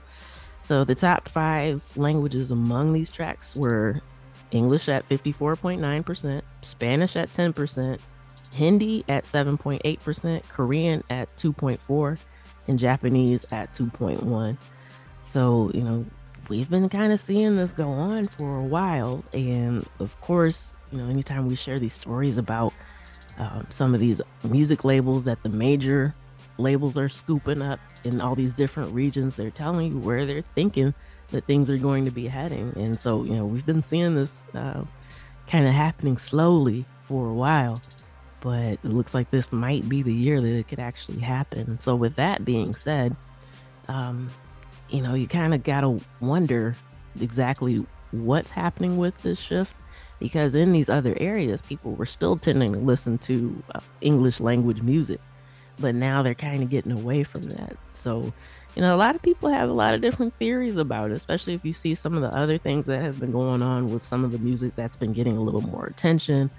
So 0.63 0.83
the 0.83 0.95
top 0.95 1.27
five 1.27 1.81
languages 1.97 2.51
among 2.51 2.93
these 2.93 3.09
tracks 3.09 3.55
were 3.55 4.01
English 4.51 4.87
at 4.87 5.07
54.9%, 5.09 6.41
Spanish 6.61 7.15
at 7.15 7.31
10%, 7.31 7.99
Hindi 8.53 9.03
at 9.09 9.23
7.8%, 9.23 10.43
Korean 10.49 11.03
at 11.09 11.35
2.4, 11.37 12.17
and 12.67 12.79
Japanese 12.79 13.45
at 13.51 13.73
2.1. 13.73 14.57
So, 15.23 15.71
you 15.73 15.81
know, 15.81 16.05
we've 16.49 16.69
been 16.69 16.87
kind 16.89 17.11
of 17.11 17.19
seeing 17.19 17.57
this 17.57 17.71
go 17.71 17.89
on 17.89 18.27
for 18.27 18.59
a 18.59 18.63
while. 18.63 19.23
And 19.33 19.87
of 19.99 20.19
course, 20.21 20.73
you 20.91 20.99
know, 20.99 21.09
anytime 21.09 21.47
we 21.47 21.55
share 21.55 21.79
these 21.79 21.93
stories 21.93 22.37
about 22.37 22.73
um, 23.37 23.65
some 23.69 23.93
of 23.93 23.99
these 23.99 24.21
music 24.43 24.83
labels 24.83 25.23
that 25.23 25.41
the 25.43 25.49
major 25.49 26.13
labels 26.57 26.97
are 26.97 27.09
scooping 27.09 27.61
up 27.61 27.79
in 28.03 28.21
all 28.21 28.35
these 28.35 28.53
different 28.53 28.93
regions, 28.93 29.35
they're 29.35 29.51
telling 29.51 29.91
you 29.91 29.97
where 29.97 30.25
they're 30.25 30.43
thinking 30.55 30.93
that 31.31 31.45
things 31.45 31.69
are 31.69 31.77
going 31.77 32.05
to 32.05 32.11
be 32.11 32.27
heading. 32.27 32.73
And 32.75 32.99
so, 32.99 33.23
you 33.23 33.35
know, 33.35 33.45
we've 33.45 33.65
been 33.65 33.81
seeing 33.81 34.15
this 34.15 34.43
uh, 34.53 34.83
kind 35.47 35.67
of 35.67 35.73
happening 35.73 36.17
slowly 36.17 36.85
for 37.03 37.27
a 37.27 37.33
while, 37.33 37.81
but 38.41 38.73
it 38.73 38.85
looks 38.85 39.13
like 39.13 39.29
this 39.31 39.51
might 39.51 39.87
be 39.89 40.03
the 40.03 40.13
year 40.13 40.39
that 40.39 40.53
it 40.53 40.67
could 40.67 40.79
actually 40.79 41.19
happen. 41.19 41.79
So, 41.79 41.95
with 41.95 42.15
that 42.15 42.45
being 42.45 42.75
said, 42.75 43.15
um, 43.87 44.29
you 44.89 45.01
know, 45.01 45.15
you 45.15 45.27
kind 45.27 45.53
of 45.53 45.63
got 45.63 45.81
to 45.81 45.99
wonder 46.19 46.75
exactly 47.19 47.85
what's 48.11 48.51
happening 48.51 48.97
with 48.97 49.19
this 49.23 49.39
shift 49.39 49.75
because 50.19 50.55
in 50.55 50.71
these 50.71 50.89
other 50.89 51.15
areas, 51.19 51.61
people 51.61 51.93
were 51.93 52.05
still 52.05 52.37
tending 52.37 52.73
to 52.73 52.79
listen 52.79 53.17
to 53.17 53.61
uh, 53.75 53.79
English 54.01 54.39
language 54.39 54.81
music, 54.81 55.19
but 55.83 55.93
now 55.93 56.23
they're 56.23 56.33
kind 56.33 56.63
of 56.63 56.69
getting 56.69 56.93
away 56.93 57.23
from 57.23 57.43
that. 57.49 57.75
So, 57.93 58.33
you 58.73 58.81
know, 58.81 58.95
a 58.95 58.97
lot 58.97 59.15
of 59.15 59.21
people 59.21 59.49
have 59.49 59.69
a 59.69 59.73
lot 59.73 59.93
of 59.93 59.99
different 59.99 60.33
theories 60.35 60.77
about 60.77 61.11
it, 61.11 61.13
especially 61.13 61.53
if 61.53 61.65
you 61.65 61.73
see 61.73 61.93
some 61.93 62.15
of 62.15 62.21
the 62.21 62.33
other 62.35 62.57
things 62.57 62.85
that 62.85 63.01
have 63.01 63.19
been 63.19 63.33
going 63.33 63.61
on 63.61 63.91
with 63.93 64.05
some 64.05 64.23
of 64.23 64.31
the 64.31 64.39
music 64.39 64.75
that's 64.77 64.95
been 64.95 65.11
getting 65.11 65.35
a 65.35 65.41
little 65.41 65.61
more 65.61 65.85
attention, 65.85 66.49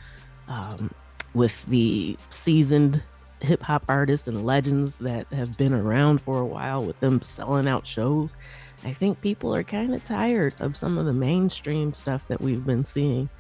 um, 0.47 0.95
with 1.33 1.64
the 1.66 2.18
seasoned 2.29 3.03
hip 3.41 3.62
hop 3.62 3.83
artists 3.89 4.29
and 4.29 4.45
legends 4.45 4.99
that 4.99 5.27
have 5.33 5.57
been 5.57 5.72
around 5.72 6.20
for 6.20 6.39
a 6.39 6.47
while, 6.47 6.85
with 6.85 7.01
them 7.01 7.20
selling 7.22 7.66
out 7.66 7.87
shows. 7.87 8.37
I 8.85 8.93
think 8.93 9.22
people 9.22 9.55
are 9.55 9.64
kind 9.64 9.95
of 9.95 10.05
tired 10.05 10.55
of 10.61 10.77
some 10.77 10.99
of 10.99 11.07
the 11.07 11.14
mainstream 11.14 11.95
stuff 11.95 12.22
that 12.29 12.43
we've 12.43 12.64
been 12.64 12.85
seeing 12.85 13.31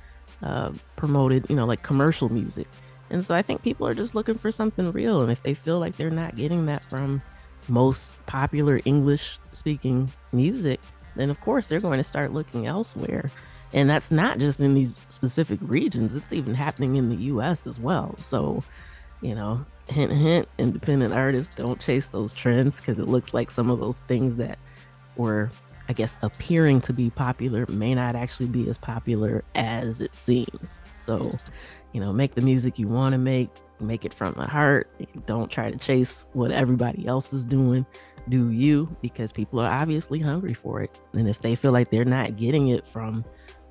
uh, 0.42 0.72
promoted, 0.96 1.44
you 1.50 1.56
know, 1.56 1.66
like 1.66 1.82
commercial 1.82 2.30
music. 2.30 2.66
And 3.10 3.24
so 3.24 3.34
I 3.34 3.42
think 3.42 3.62
people 3.62 3.86
are 3.86 3.94
just 3.94 4.14
looking 4.14 4.38
for 4.38 4.50
something 4.50 4.90
real. 4.92 5.22
And 5.22 5.30
if 5.30 5.42
they 5.42 5.54
feel 5.54 5.78
like 5.78 5.96
they're 5.96 6.10
not 6.10 6.36
getting 6.36 6.66
that 6.66 6.84
from 6.84 7.22
most 7.68 8.12
popular 8.26 8.80
English 8.84 9.38
speaking 9.52 10.12
music, 10.32 10.80
then 11.16 11.30
of 11.30 11.40
course 11.40 11.68
they're 11.68 11.80
going 11.80 11.98
to 11.98 12.04
start 12.04 12.32
looking 12.32 12.66
elsewhere. 12.66 13.30
And 13.72 13.90
that's 13.90 14.10
not 14.10 14.38
just 14.38 14.60
in 14.60 14.74
these 14.74 15.04
specific 15.08 15.58
regions, 15.62 16.14
it's 16.14 16.32
even 16.32 16.54
happening 16.54 16.96
in 16.96 17.08
the 17.08 17.16
US 17.24 17.66
as 17.66 17.78
well. 17.80 18.16
So, 18.20 18.62
you 19.20 19.34
know, 19.34 19.64
hint, 19.88 20.12
hint, 20.12 20.48
independent 20.58 21.12
artists 21.12 21.54
don't 21.54 21.80
chase 21.80 22.08
those 22.08 22.32
trends 22.32 22.78
because 22.78 22.98
it 22.98 23.08
looks 23.08 23.34
like 23.34 23.50
some 23.50 23.70
of 23.70 23.80
those 23.80 24.00
things 24.02 24.36
that 24.36 24.58
were, 25.16 25.50
I 25.88 25.92
guess, 25.92 26.16
appearing 26.22 26.80
to 26.82 26.92
be 26.92 27.10
popular 27.10 27.66
may 27.68 27.94
not 27.94 28.14
actually 28.14 28.46
be 28.46 28.68
as 28.68 28.78
popular 28.78 29.42
as 29.54 30.00
it 30.00 30.14
seems. 30.16 30.70
So, 31.00 31.36
you 31.94 32.00
know, 32.00 32.12
make 32.12 32.34
the 32.34 32.40
music 32.40 32.76
you 32.76 32.88
want 32.88 33.12
to 33.12 33.18
make, 33.18 33.48
make 33.78 34.04
it 34.04 34.12
from 34.12 34.34
the 34.34 34.46
heart. 34.46 34.90
Don't 35.26 35.50
try 35.50 35.70
to 35.70 35.78
chase 35.78 36.26
what 36.32 36.50
everybody 36.50 37.06
else 37.06 37.32
is 37.32 37.44
doing. 37.46 37.86
Do 38.28 38.50
you 38.50 38.94
because 39.00 39.30
people 39.30 39.60
are 39.60 39.70
obviously 39.70 40.18
hungry 40.18 40.54
for 40.54 40.82
it. 40.82 41.00
And 41.12 41.28
if 41.28 41.40
they 41.40 41.54
feel 41.54 41.70
like 41.70 41.90
they're 41.90 42.04
not 42.04 42.36
getting 42.36 42.68
it 42.68 42.84
from, 42.86 43.24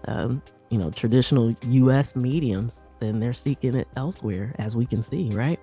um, 0.05 0.41
you 0.69 0.77
know, 0.77 0.89
traditional 0.89 1.53
US 1.63 2.15
mediums, 2.15 2.81
then 2.99 3.19
they're 3.19 3.33
seeking 3.33 3.75
it 3.75 3.89
elsewhere, 3.97 4.55
as 4.57 4.75
we 4.75 4.85
can 4.85 5.03
see, 5.03 5.29
right? 5.31 5.59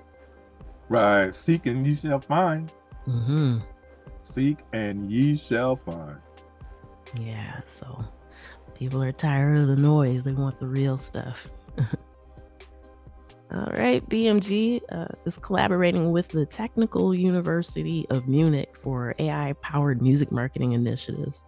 Right. 0.90 1.34
Seek 1.34 1.64
and 1.64 1.86
ye 1.86 1.94
shall 1.94 2.20
find. 2.20 2.70
Mm-hmm. 3.08 3.58
Seek 4.34 4.58
and 4.74 5.11
ye 5.11 5.38
shall 5.38 5.76
find. 5.76 6.18
Yeah. 7.18 7.61
So 7.66 8.04
people 8.74 9.02
are 9.02 9.12
tired 9.12 9.61
of 9.61 9.68
the 9.68 9.76
noise. 9.76 10.24
They 10.24 10.32
want 10.32 10.61
the 10.61 10.66
real 10.66 10.98
stuff. 10.98 11.48
All 13.53 13.72
right, 13.72 14.09
BMG 14.09 14.80
uh, 14.92 15.07
is 15.24 15.36
collaborating 15.36 16.12
with 16.12 16.28
the 16.28 16.46
Technical 16.46 17.12
University 17.12 18.07
of 18.09 18.28
Munich 18.28 18.76
for 18.76 19.16
AI 19.18 19.55
powered 19.61 20.01
music 20.01 20.30
marketing 20.30 20.70
initiatives. 20.70 21.42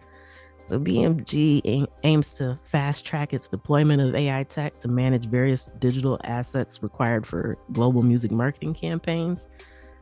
So, 0.65 0.79
BMG 0.79 1.87
aims 2.03 2.33
to 2.33 2.59
fast 2.65 3.05
track 3.05 3.33
its 3.33 3.47
deployment 3.47 4.01
of 4.01 4.15
AI 4.15 4.43
tech 4.43 4.79
to 4.79 4.89
manage 4.89 5.27
various 5.27 5.69
digital 5.79 6.19
assets 6.25 6.83
required 6.83 7.25
for 7.25 7.57
global 7.71 8.03
music 8.03 8.31
marketing 8.31 8.73
campaigns. 8.73 9.47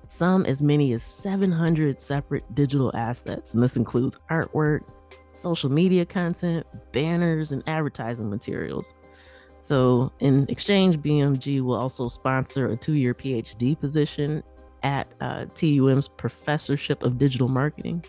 Some 0.07 0.47
as 0.47 0.59
many 0.59 0.93
as 0.93 1.03
700 1.03 2.01
separate 2.01 2.55
digital 2.55 2.91
assets, 2.95 3.53
and 3.53 3.61
this 3.61 3.75
includes 3.75 4.17
artwork, 4.31 4.81
social 5.33 5.71
media 5.71 6.05
content, 6.05 6.65
banners, 6.93 7.51
and 7.51 7.61
advertising 7.67 8.27
materials. 8.27 8.95
So, 9.61 10.11
in 10.19 10.45
exchange, 10.49 10.97
BMG 10.97 11.61
will 11.61 11.75
also 11.75 12.07
sponsor 12.07 12.65
a 12.67 12.75
two 12.75 12.93
year 12.93 13.13
PhD 13.13 13.79
position 13.79 14.43
at 14.83 15.07
uh, 15.21 15.45
TUM's 15.53 16.07
Professorship 16.07 17.03
of 17.03 17.17
Digital 17.17 17.47
Marketing. 17.47 18.03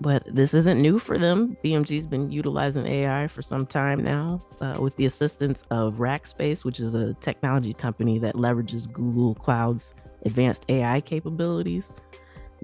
But 0.00 0.22
this 0.32 0.54
isn't 0.54 0.80
new 0.80 1.00
for 1.00 1.18
them. 1.18 1.56
BMG's 1.64 2.06
been 2.06 2.30
utilizing 2.30 2.86
AI 2.86 3.26
for 3.26 3.42
some 3.42 3.66
time 3.66 4.04
now 4.04 4.40
uh, 4.60 4.76
with 4.78 4.94
the 4.96 5.06
assistance 5.06 5.64
of 5.70 5.94
Rackspace, 5.94 6.64
which 6.64 6.78
is 6.78 6.94
a 6.94 7.14
technology 7.14 7.74
company 7.74 8.20
that 8.20 8.36
leverages 8.36 8.90
Google 8.90 9.34
Cloud's 9.34 9.94
advanced 10.24 10.64
AI 10.68 11.00
capabilities. 11.00 11.92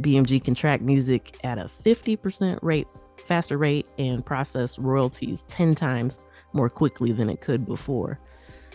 BMG 0.00 0.42
can 0.42 0.54
track 0.54 0.80
music 0.80 1.36
at 1.42 1.58
a 1.58 1.68
50% 1.84 2.58
rate, 2.62 2.86
faster 3.26 3.58
rate, 3.58 3.86
and 3.98 4.24
process 4.24 4.78
royalties 4.78 5.44
10 5.48 5.74
times 5.74 6.20
more 6.54 6.68
quickly 6.68 7.12
than 7.12 7.28
it 7.28 7.40
could 7.40 7.66
before. 7.66 8.18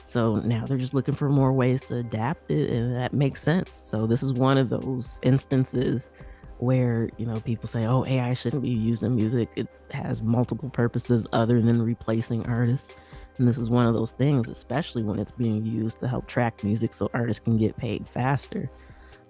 So 0.06 0.38
now 0.38 0.66
they're 0.66 0.78
just 0.78 0.94
looking 0.94 1.14
for 1.14 1.30
more 1.30 1.54
ways 1.54 1.82
to 1.82 1.98
adapt 1.98 2.50
it, 2.50 2.70
and 2.70 2.96
that 2.96 3.14
makes 3.14 3.42
sense. 3.42 3.74
So 3.74 4.08
this 4.08 4.24
is 4.24 4.34
one 4.34 4.58
of 4.58 4.70
those 4.70 5.20
instances 5.22 6.10
where 6.58 7.10
you 7.18 7.26
know 7.26 7.40
people 7.42 7.68
say, 7.68 7.86
"Oh, 7.86 8.06
AI 8.06 8.34
shouldn't 8.34 8.64
be 8.64 8.70
used 8.70 9.04
in 9.04 9.16
music. 9.16 9.50
It 9.56 9.68
has 9.92 10.22
multiple 10.22 10.70
purposes 10.70 11.26
other 11.32 11.62
than 11.62 11.82
replacing 11.82 12.46
artists." 12.48 12.96
And 13.38 13.48
this 13.48 13.58
is 13.58 13.70
one 13.70 13.88
of 13.88 13.94
those 13.94 14.12
things, 14.12 14.50
especially 14.50 15.04
when 15.04 15.20
it's 15.20 15.32
being 15.32 15.66
used 15.66 16.00
to 16.00 16.08
help 16.08 16.28
track 16.28 16.64
music 16.64 16.92
so 16.92 17.10
artists 17.14 17.44
can 17.44 17.58
get 17.58 17.78
paid 17.78 18.08
faster. 18.08 18.70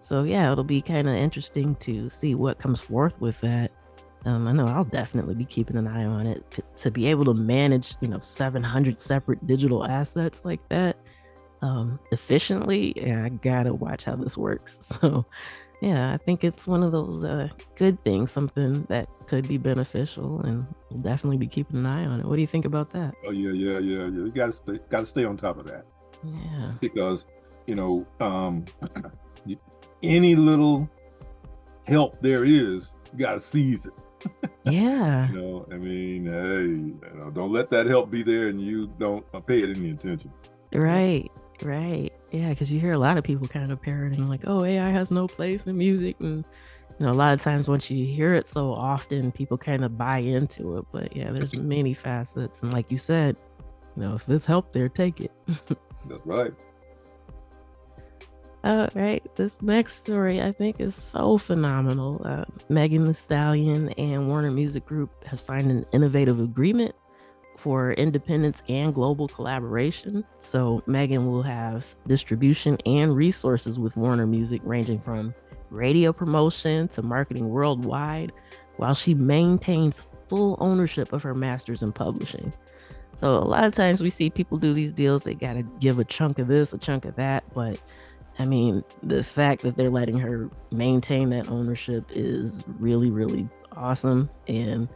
So 0.02 0.24
yeah, 0.24 0.52
it'll 0.52 0.64
be 0.64 0.82
kind 0.82 1.08
of 1.08 1.14
interesting 1.14 1.76
to 1.76 2.10
see 2.10 2.36
what 2.36 2.58
comes 2.58 2.82
forth 2.82 3.20
with 3.20 3.39
that. 3.41 3.72
Um, 4.26 4.47
I 4.47 4.51
know 4.51 4.67
I'll 4.67 4.84
definitely 4.84 5.36
be 5.36 5.45
keeping 5.45 5.78
an 5.78 5.88
eye 5.88 6.05
on 6.05 6.28
it 6.28 6.49
to, 6.51 6.63
to 6.78 6.91
be 6.91 7.07
able 7.07 7.26
to 7.26 7.34
manage, 7.34 7.95
you 8.01 8.07
know, 8.07 8.20
700 8.20 8.99
separate 8.99 9.45
digital 9.47 9.86
assets 9.86 10.41
like 10.43 10.67
that 10.70 10.97
um, 11.61 11.99
efficiently. 12.11 12.93
Yeah, 12.95 13.26
I 13.26 13.30
gotta 13.30 13.74
watch 13.74 14.05
how 14.05 14.15
this 14.15 14.38
works. 14.38 14.78
So, 15.01 15.26
yeah, 15.82 16.11
I 16.13 16.17
think 16.17 16.43
it's 16.43 16.67
one 16.67 16.84
of 16.84 16.91
those 16.91 17.24
uh, 17.24 17.47
good 17.76 18.03
things, 18.03 18.32
something 18.32 18.84
that 18.89 19.07
could 19.28 19.47
be 19.47 19.57
beneficial, 19.57 20.41
and 20.41 20.67
we'll 20.89 20.99
definitely 20.99 21.38
be 21.38 21.47
keeping 21.47 21.78
an 21.78 21.86
eye 21.86 22.05
on 22.05 22.20
it. 22.20 22.26
What 22.26 22.36
do 22.36 22.41
you 22.41 22.47
think 22.47 22.65
about 22.65 22.91
that? 22.91 23.13
Oh 23.26 23.32
yeah, 23.32 23.51
yeah, 23.53 23.80
yeah, 23.80 23.99
yeah. 23.99 24.26
You 24.26 24.32
gotta 24.36 24.51
stay, 24.51 24.80
gotta 24.89 25.05
stay 25.05 25.24
on 25.24 25.38
top 25.38 25.57
of 25.57 25.67
that. 25.67 25.86
Yeah, 26.22 26.74
because 26.82 27.26
you 27.65 27.76
know, 27.76 28.05
um, 28.20 28.65
any 30.03 30.36
little 30.36 30.89
help 31.86 32.22
there 32.22 32.43
is, 32.43 32.93
you 33.13 33.20
gotta 33.20 33.39
seize 33.39 33.86
it. 33.86 33.93
yeah. 34.63 35.30
you 35.30 35.41
know, 35.41 35.67
I 35.72 35.76
mean, 35.76 36.26
hey, 36.26 37.09
you 37.11 37.20
know, 37.20 37.30
don't 37.30 37.53
let 37.53 37.70
that 37.72 37.86
help 37.86 38.11
be 38.11 38.24
there 38.24 38.47
and 38.47 38.61
you 38.61 38.88
don't 38.99 39.26
pay 39.45 39.61
it 39.61 39.78
any 39.78 39.91
attention. 39.91 40.32
Right, 40.74 41.30
right. 41.63 42.11
Yeah, 42.32 42.49
because 42.49 42.72
you 42.72 42.80
hear 42.80 42.91
a 42.91 42.97
lot 42.97 43.17
of 43.17 43.24
people 43.24 43.47
kind 43.47 43.72
of 43.72 43.82
parroting, 43.82 44.28
like, 44.30 44.41
oh, 44.45 44.63
AI 44.63 44.89
has 44.89 45.11
no 45.11 45.28
place 45.28 45.65
in 45.65 45.78
music. 45.78 46.15
And, 46.20 46.45
you 46.99 47.05
know, 47.05 47.11
a 47.11 47.13
lot 47.13 47.34
of 47.34 47.41
times 47.41 47.67
once 47.67 47.89
you 47.89 48.05
hear 48.05 48.36
it 48.36 48.47
so 48.47 48.74
often, 48.74 49.32
people 49.32 49.57
kind 49.57 49.84
of 49.84 49.97
buy 49.97 50.20
into 50.20 50.78
it. 50.78 50.86
But 50.91 51.15
yeah, 51.15 51.32
there's 51.32 51.55
many 51.55 51.93
facets. 51.93 52.61
And 52.61 52.72
like 52.72 52.91
you 52.91 52.97
said, 52.97 53.36
you 53.95 54.03
know, 54.03 54.15
if 54.15 54.30
it's 54.30 54.45
help 54.45 54.74
there, 54.74 54.89
take 54.89 55.22
it. 55.22 55.32
That's 55.47 56.26
right. 56.26 56.53
All 58.62 58.89
right, 58.93 59.24
this 59.36 59.62
next 59.62 60.01
story 60.01 60.41
I 60.41 60.51
think 60.51 60.82
is 60.82 60.93
so 60.93 61.38
phenomenal. 61.38 62.22
Uh, 62.26 62.43
Megan 62.68 63.05
Thee 63.05 63.14
Stallion 63.14 63.89
and 63.93 64.28
Warner 64.28 64.51
Music 64.51 64.86
Group 64.86 65.24
have 65.26 65.39
signed 65.39 65.72
an 65.72 65.86
innovative 65.93 66.41
agreement 66.41 66.93
for 67.55 67.93
independence 67.93 68.62
and 68.68 68.93
global 68.93 69.30
collaboration. 69.30 70.26
So, 70.39 70.84
Megan 70.88 71.26
will 71.26 71.41
have 71.41 71.86
distribution 72.05 72.78
and 72.86 73.16
resources 73.16 73.80
with 73.80 73.95
Warner 73.95 74.28
Music, 74.28 74.62
ranging 74.66 74.99
from 74.99 75.34
radio 75.70 76.12
promotion 76.12 76.89
to 76.89 77.01
marketing 77.01 77.49
worldwide, 77.49 78.34
while 78.76 78.95
she 78.95 79.14
maintains 79.14 80.03
full 80.28 80.57
ownership 80.60 81.14
of 81.14 81.24
her 81.24 81.34
masters 81.34 81.82
in 81.82 81.93
publishing. 81.93 82.53
So, 83.16 83.38
a 83.38 83.47
lot 83.47 83.64
of 83.64 83.74
times 83.74 84.01
we 84.01 84.10
see 84.10 84.30
people 84.30 84.57
do 84.57 84.74
these 84.74 84.91
deals, 84.91 85.24
they 85.24 85.34
got 85.34 85.53
to 85.53 85.64
give 85.80 85.97
a 85.97 86.03
chunk 86.03 86.39
of 86.39 86.47
this, 86.49 86.74
a 86.74 86.78
chunk 86.78 87.05
of 87.05 87.16
that, 87.16 87.45
but 87.53 87.80
I 88.40 88.46
mean, 88.46 88.84
the 89.04 89.22
fact 89.22 89.62
that 89.64 89.76
they're 89.76 89.90
letting 89.90 90.18
her 90.18 90.50
maintain 90.72 91.30
that 91.32 91.50
ownership 91.50 92.06
is 92.10 92.64
really, 92.80 93.12
really 93.12 93.50
awesome. 93.74 94.30
And 94.48 94.88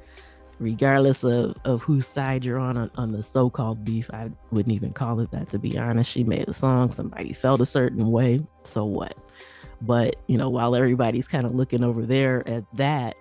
regardless 0.59 1.23
of, 1.25 1.57
of 1.65 1.81
whose 1.83 2.07
side 2.07 2.45
you're 2.45 2.57
on, 2.57 2.77
on 2.77 2.89
on 2.95 3.11
the 3.11 3.23
so-called 3.23 3.83
beef 3.83 4.09
i 4.13 4.29
wouldn't 4.51 4.73
even 4.73 4.93
call 4.93 5.19
it 5.19 5.29
that 5.31 5.49
to 5.49 5.59
be 5.59 5.77
honest. 5.77 6.09
She 6.09 6.23
made 6.23 6.47
a 6.47 6.53
song 6.53 6.91
somebody 6.91 7.33
felt 7.33 7.59
a 7.59 7.65
certain 7.65 8.11
way 8.11 8.39
so 8.63 8.85
what? 8.85 9.17
But 9.81 10.15
you 10.27 10.37
know 10.37 10.49
while 10.49 10.75
everybody's 10.75 11.27
kind 11.27 11.45
of 11.45 11.53
looking 11.53 11.83
over 11.83 12.05
there 12.05 12.47
at 12.47 12.63
that 12.77 13.15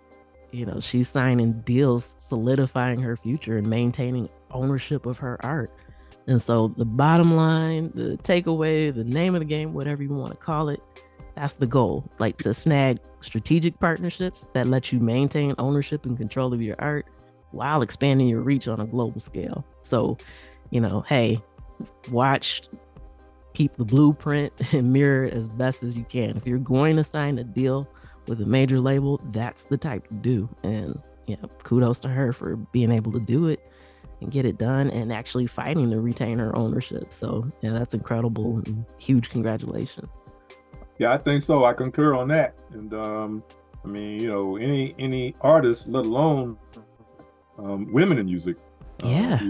you 0.52 0.66
know 0.66 0.78
she's 0.80 1.08
signing 1.08 1.60
deals 1.62 2.14
solidifying 2.18 3.00
her 3.00 3.16
future 3.16 3.56
and 3.56 3.68
maintaining 3.68 4.28
ownership 4.52 5.06
of 5.06 5.18
her 5.18 5.44
art 5.44 5.72
and 6.26 6.40
so 6.40 6.68
the 6.76 6.84
bottom 6.84 7.34
line 7.34 7.90
the 7.94 8.16
takeaway 8.18 8.94
the 8.94 9.04
name 9.04 9.34
of 9.34 9.40
the 9.40 9.46
game 9.46 9.72
whatever 9.72 10.02
you 10.02 10.10
want 10.10 10.30
to 10.30 10.36
call 10.36 10.68
it 10.68 10.80
that's 11.34 11.54
the 11.54 11.66
goal 11.66 12.08
like 12.18 12.38
to 12.38 12.52
snag 12.52 12.98
strategic 13.22 13.78
partnerships 13.78 14.46
that 14.52 14.66
let 14.66 14.92
you 14.92 15.00
maintain 15.00 15.54
ownership 15.58 16.04
and 16.04 16.16
control 16.16 16.52
of 16.52 16.60
your 16.60 16.76
art 16.78 17.06
while 17.52 17.82
expanding 17.82 18.28
your 18.28 18.40
reach 18.40 18.66
on 18.66 18.80
a 18.80 18.86
global 18.86 19.20
scale. 19.20 19.64
So, 19.82 20.18
you 20.70 20.80
know, 20.80 21.02
hey, 21.02 21.40
watch, 22.10 22.62
keep 23.54 23.76
the 23.76 23.84
blueprint 23.84 24.52
and 24.72 24.92
mirror 24.92 25.24
it 25.24 25.34
as 25.34 25.48
best 25.48 25.82
as 25.82 25.96
you 25.96 26.04
can. 26.04 26.36
If 26.36 26.46
you're 26.46 26.58
going 26.58 26.96
to 26.96 27.04
sign 27.04 27.38
a 27.38 27.44
deal 27.44 27.88
with 28.26 28.40
a 28.40 28.46
major 28.46 28.80
label, 28.80 29.20
that's 29.32 29.64
the 29.64 29.76
type 29.76 30.08
to 30.08 30.14
do. 30.14 30.48
And 30.62 31.00
yeah, 31.26 31.36
kudos 31.62 32.00
to 32.00 32.08
her 32.08 32.32
for 32.32 32.56
being 32.56 32.90
able 32.90 33.12
to 33.12 33.20
do 33.20 33.46
it 33.46 33.71
and 34.22 34.32
get 34.32 34.44
it 34.46 34.58
done 34.58 34.90
and 34.90 35.12
actually 35.12 35.46
fighting 35.46 35.90
to 35.90 36.00
retain 36.00 36.38
her 36.38 36.54
ownership. 36.56 37.12
So 37.12 37.50
yeah, 37.60 37.72
that's 37.72 37.94
incredible 37.94 38.62
and 38.64 38.84
huge 38.98 39.30
congratulations. 39.30 40.12
Yeah, 40.98 41.12
I 41.12 41.18
think 41.18 41.42
so. 41.42 41.64
I 41.64 41.72
concur 41.72 42.14
on 42.14 42.28
that. 42.28 42.54
And 42.72 42.94
um, 42.94 43.42
I 43.84 43.88
mean, 43.88 44.20
you 44.20 44.28
know, 44.28 44.56
any 44.56 44.94
any 44.98 45.34
artist, 45.40 45.88
let 45.88 46.06
alone 46.06 46.56
um, 47.58 47.92
women 47.92 48.18
in 48.18 48.26
music. 48.26 48.56
Uh, 49.02 49.08
yeah, 49.08 49.40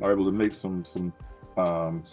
are 0.00 0.12
able 0.12 0.24
to 0.24 0.32
make 0.32 0.52
some 0.52 0.84
some 0.84 1.12
um, 1.56 2.04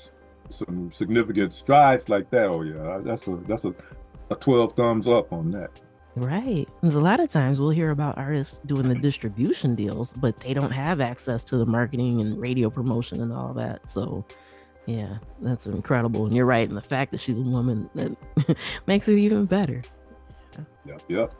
some 0.49 0.91
significant 0.91 1.53
strides 1.53 2.09
like 2.09 2.29
that. 2.31 2.45
Oh 2.45 2.63
yeah, 2.63 2.99
that's 3.03 3.27
a 3.27 3.35
that's 3.47 3.65
a, 3.65 3.73
a 4.31 4.35
twelve 4.35 4.75
thumbs 4.75 5.07
up 5.07 5.31
on 5.31 5.51
that. 5.51 5.69
Right. 6.17 6.67
Because 6.81 6.95
a 6.95 6.99
lot 6.99 7.19
of 7.19 7.29
times 7.29 7.61
we'll 7.61 7.69
hear 7.69 7.91
about 7.91 8.17
artists 8.17 8.61
doing 8.65 8.89
the 8.89 8.95
distribution 8.95 9.75
deals, 9.75 10.13
but 10.13 10.39
they 10.39 10.53
don't 10.53 10.71
have 10.71 10.99
access 10.99 11.43
to 11.45 11.57
the 11.57 11.65
marketing 11.65 12.21
and 12.21 12.39
radio 12.39 12.71
promotion 12.71 13.21
and 13.21 13.31
all 13.31 13.53
that. 13.53 13.87
So, 13.87 14.25
yeah, 14.87 15.17
that's 15.41 15.67
incredible. 15.67 16.25
And 16.25 16.35
you're 16.35 16.45
right. 16.45 16.67
And 16.67 16.75
the 16.75 16.81
fact 16.81 17.11
that 17.11 17.19
she's 17.19 17.37
a 17.37 17.41
woman 17.41 17.87
that 17.93 18.17
makes 18.87 19.07
it 19.07 19.19
even 19.19 19.45
better. 19.45 19.83
Yep. 20.85 21.03
Yep. 21.07 21.33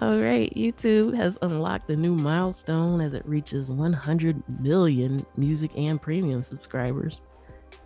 All 0.00 0.18
right, 0.18 0.52
YouTube 0.54 1.16
has 1.16 1.38
unlocked 1.42 1.90
a 1.90 1.96
new 1.96 2.14
milestone 2.14 3.00
as 3.00 3.14
it 3.14 3.26
reaches 3.26 3.70
100 3.70 4.42
million 4.60 5.26
music 5.36 5.72
and 5.76 6.00
premium 6.00 6.44
subscribers. 6.44 7.20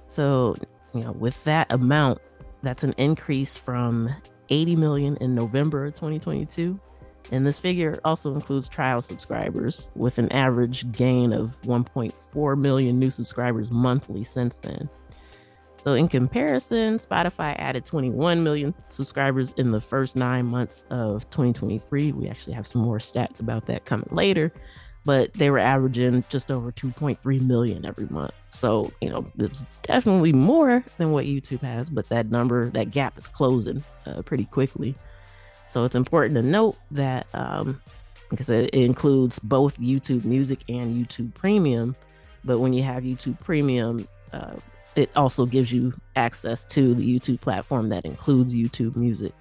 So, 0.08 0.56
you 0.92 1.00
know, 1.04 1.12
with 1.12 1.42
that 1.44 1.68
amount, 1.70 2.20
that's 2.62 2.84
an 2.84 2.94
increase 2.98 3.56
from 3.56 4.14
80 4.48 4.76
million 4.76 5.16
in 5.18 5.34
November 5.34 5.90
2022. 5.90 6.78
And 7.30 7.46
this 7.46 7.58
figure 7.58 8.00
also 8.04 8.34
includes 8.34 8.68
trial 8.68 9.00
subscribers 9.00 9.90
with 9.94 10.18
an 10.18 10.30
average 10.32 10.90
gain 10.92 11.32
of 11.32 11.60
1.4 11.62 12.58
million 12.58 12.98
new 12.98 13.10
subscribers 13.10 13.70
monthly 13.70 14.24
since 14.24 14.56
then. 14.56 14.88
So, 15.84 15.94
in 15.94 16.06
comparison, 16.06 16.98
Spotify 16.98 17.58
added 17.58 17.84
21 17.84 18.44
million 18.44 18.72
subscribers 18.88 19.52
in 19.56 19.72
the 19.72 19.80
first 19.80 20.14
nine 20.14 20.46
months 20.46 20.84
of 20.90 21.28
2023. 21.30 22.12
We 22.12 22.28
actually 22.28 22.52
have 22.52 22.68
some 22.68 22.82
more 22.82 22.98
stats 22.98 23.40
about 23.40 23.66
that 23.66 23.84
coming 23.84 24.08
later, 24.12 24.52
but 25.04 25.32
they 25.34 25.50
were 25.50 25.58
averaging 25.58 26.24
just 26.28 26.50
over 26.50 26.70
2.3 26.70 27.40
million 27.40 27.84
every 27.84 28.06
month. 28.06 28.34
So, 28.50 28.92
you 29.00 29.10
know, 29.10 29.26
it's 29.38 29.66
definitely 29.82 30.32
more 30.32 30.84
than 30.98 31.10
what 31.10 31.26
YouTube 31.26 31.60
has, 31.60 31.90
but 31.90 32.08
that 32.08 32.30
number, 32.30 32.70
that 32.70 32.90
gap 32.90 33.18
is 33.18 33.26
closing 33.26 33.82
uh, 34.06 34.22
pretty 34.22 34.44
quickly. 34.44 34.94
So, 35.68 35.84
it's 35.84 35.96
important 35.96 36.34
to 36.36 36.42
note 36.42 36.76
that 36.92 37.26
um, 37.34 37.80
because 38.30 38.48
it, 38.50 38.70
it 38.72 38.82
includes 38.84 39.38
both 39.38 39.76
YouTube 39.78 40.24
Music 40.24 40.60
and 40.68 40.94
YouTube 40.94 41.34
Premium. 41.34 41.96
But 42.44 42.58
when 42.58 42.72
you 42.72 42.82
have 42.82 43.02
YouTube 43.04 43.38
Premium, 43.40 44.06
uh, 44.32 44.54
it 44.96 45.10
also 45.16 45.46
gives 45.46 45.72
you 45.72 45.94
access 46.16 46.64
to 46.66 46.94
the 46.94 47.02
YouTube 47.02 47.40
platform 47.40 47.88
that 47.88 48.04
includes 48.04 48.54
YouTube 48.54 48.96
Music. 48.96 49.32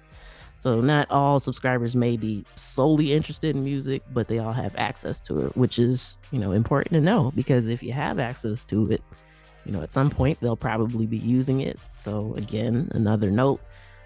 So 0.62 0.80
not 0.80 1.10
all 1.10 1.40
subscribers 1.40 1.96
may 1.96 2.16
be 2.16 2.44
solely 2.54 3.12
interested 3.12 3.56
in 3.56 3.64
music, 3.64 4.00
but 4.12 4.28
they 4.28 4.38
all 4.38 4.52
have 4.52 4.72
access 4.76 5.18
to 5.22 5.46
it, 5.46 5.56
which 5.56 5.80
is, 5.80 6.16
you 6.30 6.38
know, 6.38 6.52
important 6.52 6.92
to 6.92 7.00
know 7.00 7.32
because 7.34 7.66
if 7.66 7.82
you 7.82 7.92
have 7.92 8.20
access 8.20 8.64
to 8.66 8.88
it, 8.92 9.02
you 9.66 9.72
know, 9.72 9.82
at 9.82 9.92
some 9.92 10.08
point 10.08 10.38
they'll 10.40 10.54
probably 10.54 11.04
be 11.04 11.18
using 11.18 11.62
it. 11.62 11.80
So 11.96 12.32
again, 12.36 12.88
another 12.94 13.28
note 13.28 13.60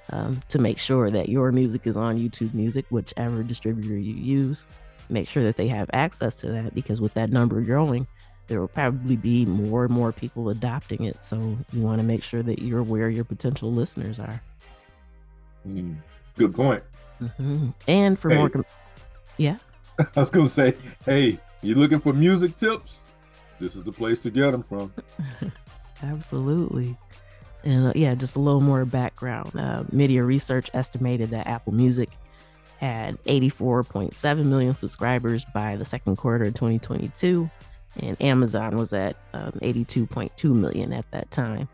um, 0.09 0.41
to 0.49 0.59
make 0.59 0.79
sure 0.79 1.11
that 1.11 1.29
your 1.29 1.53
music 1.53 1.87
is 1.87 1.95
on 1.95 2.17
YouTube 2.17 2.55
Music, 2.55 2.87
whichever 2.89 3.43
distributor 3.43 3.99
you 3.99 4.15
use, 4.15 4.67
make 5.11 5.29
sure 5.29 5.45
that 5.45 5.59
they 5.59 5.69
have 5.69 5.91
access 5.93 6.39
to 6.39 6.47
that 6.53 6.75
because 6.75 7.03
with 7.03 7.13
that 7.13 7.29
number 7.29 7.61
growing, 7.61 8.07
there 8.47 8.61
will 8.61 8.69
probably 8.69 9.17
be 9.17 9.45
more 9.45 9.85
and 9.85 9.93
more 9.93 10.11
people 10.11 10.49
adopting 10.49 11.05
it. 11.05 11.23
So 11.23 11.37
you 11.75 11.83
want 11.83 12.01
to 12.01 12.07
make 12.07 12.23
sure 12.23 12.43
that 12.43 12.61
you're 12.61 12.83
where 12.83 13.11
your 13.11 13.25
potential 13.25 13.71
listeners 13.71 14.19
are. 14.19 14.41
Mm, 15.69 15.97
good 16.37 16.55
point. 16.55 16.82
Mm-hmm. 17.20 17.70
And 17.89 18.18
for 18.18 18.30
hey, 18.30 18.37
more, 18.37 18.51
com- 18.51 18.64
yeah. 19.37 19.57
I 19.99 20.20
was 20.20 20.30
going 20.30 20.47
to 20.47 20.53
say, 20.53 20.74
hey, 21.05 21.39
you 21.62 21.74
looking 21.74 22.01
for 22.01 22.12
music 22.12 22.57
tips? 22.57 22.99
This 23.59 23.74
is 23.74 23.84
the 23.84 23.93
place 23.93 24.20
to 24.20 24.30
get 24.30 24.51
them 24.51 24.62
from. 24.62 24.93
Absolutely. 26.03 26.97
And 27.64 27.89
uh, 27.89 27.93
yeah, 27.95 28.14
just 28.14 28.37
a 28.37 28.41
little 28.41 28.61
more 28.61 28.84
background. 28.84 29.51
Uh, 29.57 29.84
MIDiA 29.91 30.24
Research 30.24 30.70
estimated 30.74 31.30
that 31.30 31.47
Apple 31.47 31.72
Music 31.72 32.11
had 32.78 33.16
84.7 33.24 34.45
million 34.45 34.74
subscribers 34.74 35.47
by 35.55 35.76
the 35.76 35.84
second 35.84 36.16
quarter 36.16 36.45
of 36.45 36.55
2022 36.55 37.51
and 37.99 38.20
Amazon 38.20 38.76
was 38.76 38.93
at 38.93 39.16
um, 39.32 39.53
82.2 39.62 40.55
million 40.55 40.93
at 40.93 41.11
that 41.11 41.30
time. 41.30 41.68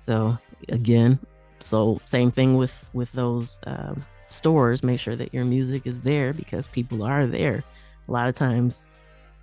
So 0.00 0.38
again, 0.68 1.18
so 1.60 2.00
same 2.04 2.30
thing 2.30 2.56
with 2.56 2.86
with 2.92 3.12
those 3.12 3.58
um, 3.66 4.04
stores. 4.28 4.82
Make 4.82 5.00
sure 5.00 5.16
that 5.16 5.32
your 5.34 5.44
music 5.44 5.86
is 5.86 6.02
there 6.02 6.32
because 6.32 6.66
people 6.66 7.02
are 7.02 7.26
there. 7.26 7.64
A 8.08 8.12
lot 8.12 8.28
of 8.28 8.34
times, 8.34 8.88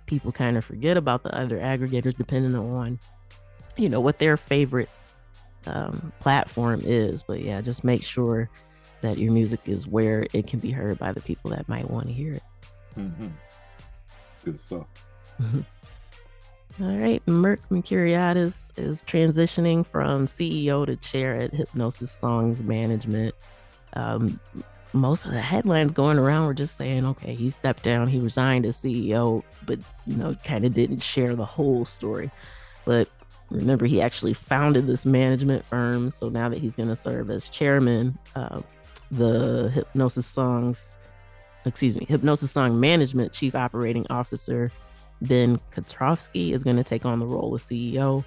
people 0.06 0.32
kind 0.32 0.56
of 0.56 0.64
forget 0.64 0.96
about 0.96 1.22
the 1.22 1.34
other 1.34 1.58
aggregators 1.58 2.16
depending 2.16 2.54
on, 2.54 2.98
you 3.76 3.88
know, 3.88 4.00
what 4.00 4.18
their 4.18 4.36
favorite 4.36 4.90
um, 5.66 6.12
platform 6.20 6.80
is. 6.84 7.22
But 7.22 7.40
yeah, 7.42 7.60
just 7.60 7.84
make 7.84 8.02
sure 8.02 8.50
that 9.00 9.18
your 9.18 9.32
music 9.32 9.60
is 9.66 9.86
where 9.86 10.26
it 10.32 10.46
can 10.46 10.58
be 10.58 10.70
heard 10.70 10.98
by 10.98 11.12
the 11.12 11.20
people 11.20 11.50
that 11.52 11.68
might 11.68 11.88
want 11.88 12.06
to 12.06 12.12
hear 12.12 12.34
it. 12.34 12.42
Mm-hmm. 12.96 13.28
Good 14.44 14.60
stuff. 14.60 14.86
All 16.80 16.96
right, 16.96 17.24
Merck 17.26 17.58
Mercuriadis 17.72 18.70
is 18.76 19.02
transitioning 19.02 19.84
from 19.84 20.28
CEO 20.28 20.86
to 20.86 20.94
chair 20.94 21.34
at 21.34 21.52
Hipgnosis 21.52 22.06
Songs 22.08 22.62
Management. 22.62 23.34
Um, 23.94 24.38
most 24.92 25.24
of 25.26 25.32
the 25.32 25.40
headlines 25.40 25.92
going 25.92 26.20
around 26.20 26.46
were 26.46 26.54
just 26.54 26.76
saying, 26.76 27.04
okay, 27.04 27.34
he 27.34 27.50
stepped 27.50 27.82
down, 27.82 28.06
he 28.06 28.20
resigned 28.20 28.64
as 28.64 28.76
CEO, 28.76 29.42
but 29.66 29.80
you 30.06 30.14
know, 30.14 30.36
kind 30.44 30.64
of 30.64 30.72
didn't 30.72 31.02
share 31.02 31.34
the 31.34 31.44
whole 31.44 31.84
story. 31.84 32.30
But 32.84 33.08
remember, 33.50 33.86
he 33.86 34.00
actually 34.00 34.34
founded 34.34 34.86
this 34.86 35.04
management 35.04 35.64
firm, 35.64 36.12
so 36.12 36.28
now 36.28 36.48
that 36.48 36.58
he's 36.58 36.76
going 36.76 36.90
to 36.90 36.96
serve 36.96 37.28
as 37.28 37.48
chairman, 37.48 38.16
uh, 38.36 38.60
the 39.10 39.72
Hipgnosis 39.74 40.24
Songs, 40.24 40.96
excuse 41.64 41.96
me, 41.96 42.06
Hipgnosis 42.06 42.50
Song 42.50 42.78
Management 42.78 43.32
Chief 43.32 43.56
Operating 43.56 44.06
Officer 44.10 44.70
Ben 45.22 45.60
Katovsky 45.72 46.52
is 46.52 46.64
going 46.64 46.76
to 46.76 46.84
take 46.84 47.04
on 47.04 47.18
the 47.18 47.26
role 47.26 47.54
of 47.54 47.62
CEO. 47.62 48.24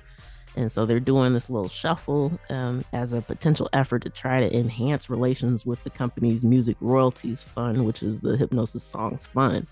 And 0.55 0.69
so 0.69 0.85
they're 0.85 0.99
doing 0.99 1.33
this 1.33 1.49
little 1.49 1.69
shuffle 1.69 2.37
um, 2.49 2.83
as 2.91 3.13
a 3.13 3.21
potential 3.21 3.69
effort 3.71 4.03
to 4.03 4.09
try 4.09 4.41
to 4.41 4.53
enhance 4.53 5.09
relations 5.09 5.65
with 5.65 5.81
the 5.83 5.89
company's 5.89 6.43
music 6.43 6.75
royalties 6.81 7.41
fund, 7.41 7.85
which 7.85 8.03
is 8.03 8.19
the 8.19 8.35
Hipgnosis 8.35 8.81
Songs 8.81 9.27
Fund. 9.27 9.65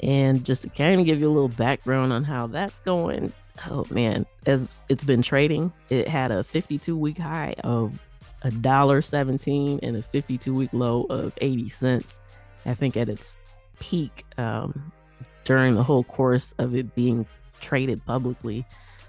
And 0.00 0.44
just 0.44 0.62
to 0.62 0.68
kind 0.68 1.00
of 1.00 1.06
give 1.06 1.20
you 1.20 1.28
a 1.28 1.32
little 1.32 1.48
background 1.48 2.12
on 2.12 2.24
how 2.24 2.46
that's 2.46 2.78
going, 2.80 3.32
oh 3.68 3.84
man, 3.90 4.26
as 4.46 4.74
it's 4.88 5.04
been 5.04 5.22
trading, 5.22 5.72
it 5.90 6.08
had 6.08 6.30
a 6.30 6.44
52 6.44 6.96
week 6.96 7.18
high 7.18 7.54
of 7.64 7.98
a 8.42 8.50
dollar 8.50 9.02
17 9.02 9.80
and 9.82 9.96
a 9.96 10.02
52 10.02 10.54
week 10.54 10.70
low 10.72 11.02
of 11.10 11.32
80 11.38 11.68
cents. 11.68 12.18
I 12.64 12.74
think 12.74 12.96
at 12.96 13.08
its 13.08 13.38
peak, 13.80 14.24
um, 14.38 14.92
during 15.50 15.74
the 15.74 15.82
whole 15.82 16.04
course 16.04 16.54
of 16.58 16.76
it 16.76 16.94
being 16.94 17.26
traded 17.60 18.06
publicly, 18.06 18.64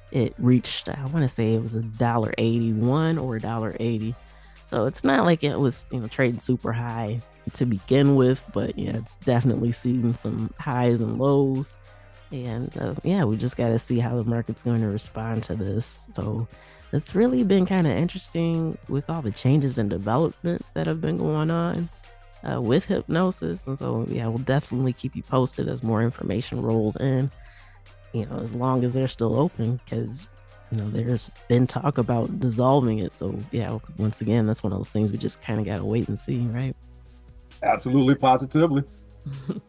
it 0.10 0.34
reached 0.40 0.90
I 0.90 1.00
want 1.06 1.18
to 1.18 1.30
say 1.30 1.54
it 1.54 1.62
was 1.62 1.76
a 1.76 1.84
dollar 1.84 2.34
eighty 2.40 2.74
one 2.74 3.20
or 3.20 3.36
a 3.36 3.40
dollar 3.40 3.78
eighty. 3.80 4.16
So 4.66 4.88
it's 4.88 5.04
not 5.04 5.24
like 5.24 5.44
it 5.44 5.60
was 5.60 5.86
you 5.92 6.00
know 6.00 6.08
trading 6.08 6.40
super 6.40 6.74
high 6.74 7.22
to 7.54 7.68
begin 7.68 8.16
with, 8.16 8.44
but 8.54 8.76
yeah, 8.76 8.98
it's 8.98 9.18
definitely 9.18 9.72
seen 9.72 10.16
some 10.16 10.52
highs 10.58 11.00
and 11.00 11.20
lows. 11.20 11.76
And 12.32 12.76
uh, 12.76 12.96
yeah, 13.04 13.24
we 13.24 13.38
just 13.38 13.56
got 13.56 13.70
to 13.70 13.78
see 13.78 14.00
how 14.00 14.16
the 14.16 14.24
market's 14.24 14.64
going 14.64 14.82
to 14.82 14.88
respond 14.88 15.44
to 15.44 15.54
this. 15.54 16.08
So 16.10 16.48
it's 16.92 17.14
really 17.14 17.44
been 17.44 17.68
kind 17.68 17.86
of 17.86 17.96
interesting 17.96 18.80
with 18.90 19.08
all 19.12 19.22
the 19.22 19.30
changes 19.30 19.78
and 19.78 19.92
developments 19.92 20.72
that 20.72 20.88
have 20.88 21.02
been 21.02 21.18
going 21.18 21.52
on 21.52 21.88
uh, 22.50 22.62
with 22.62 22.88
Hipgnosis. 22.88 23.68
And 23.68 23.78
so, 23.78 24.06
yeah, 24.10 24.28
we'll 24.28 24.40
definitely 24.40 24.94
keep 24.94 25.16
you 25.16 25.24
posted 25.24 25.68
as 25.68 25.84
more 25.84 26.02
information 26.02 26.62
rolls 26.62 26.98
in, 26.98 27.32
you 28.14 28.26
know, 28.26 28.40
as 28.40 28.56
long 28.56 28.84
as 28.84 28.94
they're 28.94 29.08
still 29.08 29.40
open, 29.40 29.80
because, 29.86 30.28
you 30.72 30.78
know, 30.78 30.90
there's 30.90 31.30
been 31.48 31.68
talk 31.68 31.98
about 31.98 32.40
dissolving 32.40 33.00
it. 33.00 33.16
So, 33.16 33.38
yeah, 33.52 33.78
once 33.98 34.22
again, 34.22 34.48
that's 34.48 34.64
one 34.64 34.74
of 34.74 34.80
those 34.80 34.90
things 34.90 35.12
we 35.12 35.18
just 35.18 35.42
kind 35.42 35.60
of 35.60 35.66
got 35.66 35.78
to 35.78 35.86
wait 35.86 36.08
and 36.08 36.20
see, 36.20 36.40
right? 36.48 36.76
Absolutely, 37.64 38.16
positively. 38.16 38.84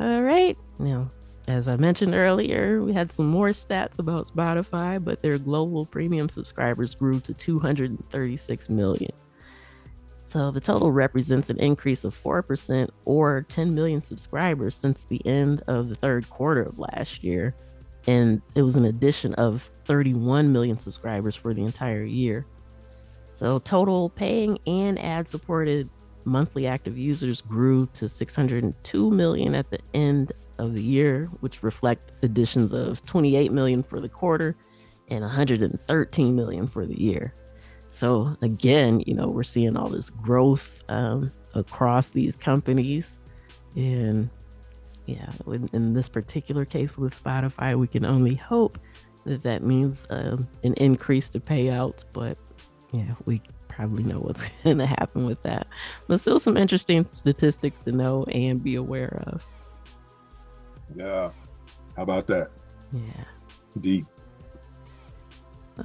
All 0.00 0.22
right. 0.22 0.56
Now, 0.78 1.10
as 1.48 1.68
I 1.68 1.76
mentioned 1.76 2.14
earlier, 2.14 2.82
we 2.82 2.92
had 2.92 3.12
some 3.12 3.26
more 3.26 3.48
stats 3.48 3.98
about 3.98 4.28
Spotify, 4.28 5.02
but 5.02 5.20
their 5.20 5.38
global 5.38 5.84
premium 5.84 6.28
subscribers 6.28 6.94
grew 6.94 7.20
to 7.20 7.34
236 7.34 8.70
million. 8.70 9.12
So 10.32 10.50
the 10.50 10.62
total 10.62 10.90
represents 10.90 11.50
an 11.50 11.60
increase 11.60 12.04
of 12.04 12.16
4% 12.16 12.88
or 13.04 13.44
10 13.50 13.74
million 13.74 14.02
subscribers 14.02 14.74
since 14.74 15.04
the 15.04 15.20
end 15.26 15.62
of 15.66 15.90
the 15.90 15.94
third 15.94 16.30
quarter 16.30 16.62
of 16.62 16.78
last 16.78 17.22
year. 17.22 17.54
And 18.06 18.40
it 18.54 18.62
was 18.62 18.76
an 18.76 18.86
addition 18.86 19.34
of 19.34 19.60
31 19.84 20.50
million 20.50 20.80
subscribers 20.80 21.36
for 21.36 21.52
the 21.52 21.62
entire 21.62 22.04
year. 22.04 22.46
So 23.34 23.58
total 23.58 24.08
paying 24.08 24.58
and 24.66 24.98
ad 24.98 25.28
supported 25.28 25.90
monthly 26.24 26.66
active 26.66 26.96
users 26.96 27.42
grew 27.42 27.84
to 27.92 28.08
602 28.08 29.10
million 29.10 29.54
at 29.54 29.68
the 29.68 29.80
end 29.92 30.32
of 30.58 30.72
the 30.72 30.82
year, 30.82 31.26
which 31.40 31.62
reflect 31.62 32.12
additions 32.22 32.72
of 32.72 33.04
28 33.04 33.52
million 33.52 33.82
for 33.82 34.00
the 34.00 34.08
quarter 34.08 34.56
and 35.10 35.20
113 35.20 36.34
million 36.34 36.66
for 36.66 36.86
the 36.86 36.98
year. 36.98 37.34
So 37.92 38.36
again, 38.42 39.00
you 39.06 39.14
know, 39.14 39.28
we're 39.28 39.42
seeing 39.42 39.76
all 39.76 39.88
this 39.88 40.10
growth 40.10 40.82
um, 40.88 41.30
across 41.54 42.10
these 42.10 42.36
companies, 42.36 43.16
and 43.76 44.28
yeah, 45.06 45.30
in 45.72 45.94
this 45.94 46.08
particular 46.08 46.64
case 46.64 46.96
with 46.96 47.22
Spotify, 47.22 47.78
we 47.78 47.86
can 47.86 48.04
only 48.04 48.34
hope 48.34 48.78
that 49.24 49.42
that 49.42 49.62
means 49.62 50.06
um, 50.10 50.48
an 50.64 50.74
increase 50.74 51.28
to 51.30 51.40
payouts. 51.40 52.04
But 52.12 52.38
yeah, 52.92 53.14
we 53.24 53.42
probably 53.68 54.04
know 54.04 54.18
what's 54.18 54.42
going 54.64 54.78
to 54.78 54.86
happen 54.86 55.26
with 55.26 55.42
that. 55.42 55.66
But 56.08 56.20
still, 56.20 56.38
some 56.38 56.56
interesting 56.56 57.06
statistics 57.06 57.80
to 57.80 57.92
know 57.92 58.24
and 58.24 58.62
be 58.62 58.76
aware 58.76 59.22
of. 59.26 59.44
Yeah. 60.94 61.30
How 61.96 62.02
about 62.02 62.26
that? 62.28 62.50
Yeah. 62.92 63.24
Deep. 63.80 64.06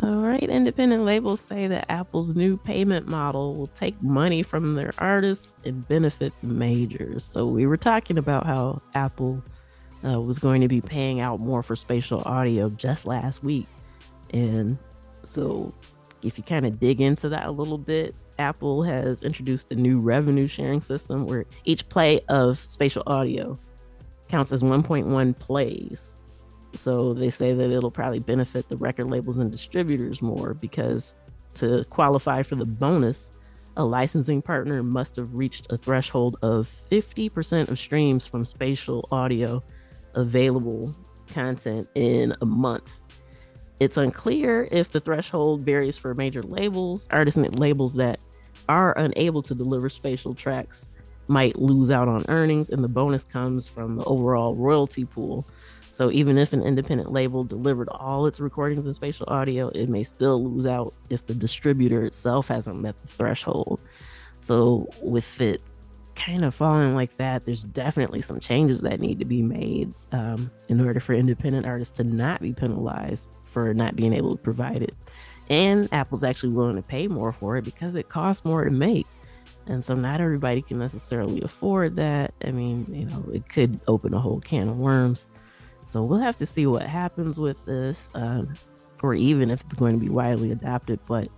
All 0.03 0.17
right. 0.17 0.43
Independent 0.43 1.05
labels 1.05 1.41
say 1.41 1.67
that 1.67 1.89
Apple's 1.89 2.35
new 2.35 2.57
payment 2.57 3.07
model 3.07 3.55
will 3.55 3.67
take 3.67 3.99
money 4.03 4.43
from 4.43 4.75
their 4.75 4.93
artists 4.99 5.55
and 5.65 5.87
benefit 5.87 6.33
the 6.41 6.47
majors. 6.47 7.23
So 7.23 7.47
we 7.47 7.65
were 7.65 7.77
talking 7.77 8.17
about 8.17 8.45
how 8.45 8.81
Apple 8.93 9.41
uh, 10.05 10.21
was 10.21 10.37
going 10.37 10.61
to 10.61 10.67
be 10.67 10.81
paying 10.81 11.19
out 11.19 11.39
more 11.39 11.63
for 11.63 11.75
spatial 11.75 12.21
audio 12.25 12.69
just 12.69 13.05
last 13.05 13.43
week. 13.43 13.65
And 14.33 14.77
so 15.23 15.73
if 16.21 16.37
you 16.37 16.43
kind 16.43 16.65
of 16.65 16.79
dig 16.79 17.01
into 17.01 17.29
that 17.29 17.45
a 17.45 17.51
little 17.51 17.77
bit, 17.77 18.13
Apple 18.39 18.83
has 18.83 19.23
introduced 19.23 19.71
a 19.71 19.75
new 19.75 19.99
revenue 19.99 20.47
sharing 20.47 20.81
system 20.81 21.25
where 21.25 21.45
each 21.65 21.89
play 21.89 22.21
of 22.29 22.63
spatial 22.67 23.03
audio 23.07 23.57
counts 24.29 24.51
as 24.51 24.61
1.1 24.61 25.39
plays. 25.39 26.13
So 26.73 27.13
they 27.13 27.29
say 27.29 27.53
that 27.53 27.71
it'll 27.71 27.91
probably 27.91 28.19
benefit 28.19 28.69
the 28.69 28.77
record 28.77 29.09
labels 29.09 29.37
and 29.37 29.51
distributors 29.51 30.21
more 30.21 30.53
because 30.53 31.15
to 31.55 31.83
qualify 31.89 32.43
for 32.43 32.55
the 32.55 32.65
bonus, 32.65 33.31
a 33.77 33.83
licensing 33.83 34.41
partner 34.41 34.83
must 34.83 35.15
have 35.15 35.33
reached 35.33 35.71
a 35.71 35.77
threshold 35.77 36.37
of 36.41 36.69
50% 36.91 37.69
of 37.69 37.79
streams 37.79 38.25
from 38.27 38.45
spatial 38.45 39.07
audio 39.11 39.63
available 40.15 40.95
content 41.27 41.87
in 41.95 42.35
a 42.41 42.45
month. 42.45 42.91
It's 43.79 43.97
unclear 43.97 44.67
if 44.71 44.91
the 44.91 44.99
threshold 44.99 45.61
varies 45.61 45.97
for 45.97 46.15
major 46.15 46.41
labels, 46.41 47.07
artists 47.11 47.37
and 47.37 47.59
labels 47.59 47.93
that 47.95 48.19
are 48.67 48.97
unable 48.97 49.43
to 49.43 49.53
deliver 49.53 49.89
spatial 49.89 50.33
tracks 50.33 50.87
might 51.27 51.57
lose 51.57 51.91
out 51.91 52.07
on 52.07 52.25
earnings, 52.29 52.69
and 52.69 52.83
the 52.83 52.87
bonus 52.87 53.23
comes 53.23 53.67
from 53.67 53.97
the 53.97 54.03
overall 54.05 54.55
royalty 54.55 55.05
pool. 55.05 55.45
So 55.97 56.11
even 56.11 56.37
if 56.37 56.53
an 56.53 56.61
independent 56.61 57.11
label 57.11 57.43
delivered 57.43 57.89
all 57.89 58.27
its 58.27 58.39
recordings 58.39 58.85
in 58.85 58.93
spatial 58.93 59.25
audio, 59.29 59.69
it 59.69 59.89
may 59.89 60.03
still 60.03 60.43
lose 60.43 60.67
out 60.67 60.93
if 61.09 61.25
the 61.25 61.33
distributor 61.33 62.05
itself 62.05 62.49
hasn't 62.49 62.79
met 62.79 63.01
the 63.01 63.07
threshold. 63.07 63.81
So 64.41 64.87
with 65.01 65.41
it 65.41 65.59
kind 66.13 66.45
of 66.45 66.53
falling 66.53 66.93
like 66.93 67.17
that, 67.17 67.47
there's 67.47 67.63
definitely 67.63 68.21
some 68.21 68.39
changes 68.39 68.81
that 68.81 68.99
need 68.99 69.17
to 69.17 69.25
be 69.25 69.41
made 69.41 69.91
um, 70.11 70.51
in 70.69 70.79
order 70.85 70.99
for 70.99 71.15
independent 71.15 71.65
artists 71.65 71.97
to 71.97 72.03
not 72.03 72.41
be 72.41 72.53
penalized 72.53 73.27
for 73.51 73.73
not 73.73 73.95
being 73.95 74.13
able 74.13 74.37
to 74.37 74.43
provide 74.43 74.83
it. 74.83 74.93
And 75.49 75.89
Apple's 75.91 76.23
actually 76.23 76.53
willing 76.53 76.75
to 76.75 76.83
pay 76.83 77.07
more 77.07 77.33
for 77.33 77.57
it 77.57 77.65
because 77.65 77.95
it 77.95 78.07
costs 78.07 78.45
more 78.45 78.63
to 78.63 78.69
make. 78.69 79.07
And 79.65 79.83
so 79.83 79.95
not 79.95 80.21
everybody 80.21 80.61
can 80.61 80.77
necessarily 80.77 81.41
afford 81.41 81.95
that. 81.95 82.35
I 82.45 82.51
mean, 82.51 82.85
you 82.87 83.05
know, 83.05 83.25
it 83.33 83.49
could 83.49 83.79
open 83.87 84.13
a 84.13 84.19
whole 84.19 84.39
can 84.41 84.69
of 84.69 84.77
worms. 84.77 85.25
So 85.87 86.03
we'll 86.03 86.19
have 86.19 86.37
to 86.39 86.45
see 86.45 86.67
what 86.67 86.83
happens 86.83 87.39
with 87.39 87.63
this, 87.65 88.09
um, 88.13 88.53
or 89.01 89.13
even 89.13 89.49
if 89.49 89.61
it's 89.61 89.75
going 89.75 89.97
to 89.97 90.05
be 90.05 90.09
widely 90.09 90.51
adopted. 90.51 90.99
But, 91.07 91.29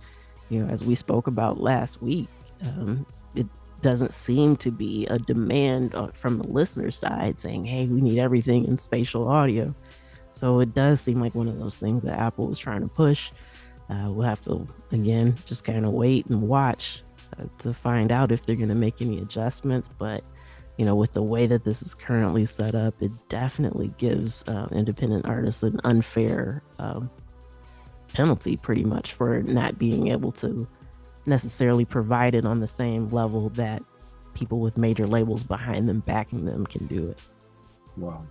you 0.48 0.58
know, 0.58 0.68
as 0.68 0.84
we 0.84 0.94
spoke 0.94 1.28
about 1.28 1.60
last 1.60 2.02
week, 2.02 2.28
um, 2.64 3.06
it 3.34 3.46
doesn't 3.80 4.12
seem 4.12 4.56
to 4.56 4.70
be 4.70 5.06
a 5.06 5.18
demand 5.18 5.94
uh, 5.94 6.08
from 6.08 6.38
the 6.38 6.48
listener 6.48 6.90
side 6.90 7.38
saying, 7.38 7.64
hey, 7.64 7.86
we 7.86 8.00
need 8.00 8.18
everything 8.18 8.66
in 8.66 8.76
spatial 8.76 9.28
audio. 9.28 9.72
So 10.32 10.60
it 10.60 10.74
does 10.74 11.00
seem 11.00 11.20
like 11.20 11.34
one 11.34 11.48
of 11.48 11.58
those 11.58 11.76
things 11.76 12.02
that 12.02 12.18
Apple 12.18 12.50
is 12.50 12.58
trying 12.58 12.82
to 12.82 12.94
push. 12.94 13.30
Uh, 13.88 14.10
we'll 14.10 14.26
have 14.26 14.44
to, 14.44 14.66
again, 14.92 15.34
just 15.46 15.64
kind 15.64 15.86
of 15.86 15.92
wait 15.92 16.26
and 16.26 16.42
watch 16.42 17.02
to 17.58 17.72
find 17.72 18.12
out 18.12 18.32
if 18.32 18.44
they're 18.44 18.56
going 18.56 18.68
to 18.68 18.74
make 18.74 19.00
any 19.00 19.18
adjustments. 19.18 19.88
But 19.98 20.22
you 20.80 20.86
know, 20.86 20.94
with 20.94 21.12
the 21.12 21.22
way 21.22 21.46
that 21.46 21.62
this 21.62 21.82
is 21.82 21.94
currently 21.94 22.46
set 22.46 22.74
up, 22.74 22.94
it 23.02 23.10
definitely 23.28 23.92
gives 23.98 24.42
uh, 24.48 24.66
independent 24.72 25.26
artists 25.26 25.62
an 25.62 25.78
unfair 25.84 26.62
um, 26.78 27.10
penalty, 28.14 28.56
pretty 28.56 28.84
much, 28.84 29.12
for 29.12 29.42
not 29.42 29.78
being 29.78 30.08
able 30.08 30.32
to 30.32 30.66
necessarily 31.26 31.84
provide 31.84 32.34
it 32.34 32.46
on 32.46 32.60
the 32.60 32.66
same 32.66 33.10
level 33.10 33.50
that 33.50 33.82
people 34.32 34.58
with 34.58 34.78
major 34.78 35.06
labels 35.06 35.44
behind 35.44 35.86
them 35.86 36.00
backing 36.00 36.46
them 36.46 36.64
can 36.64 36.86
do 36.86 37.08
it. 37.08 37.20
Wow. 37.98 38.24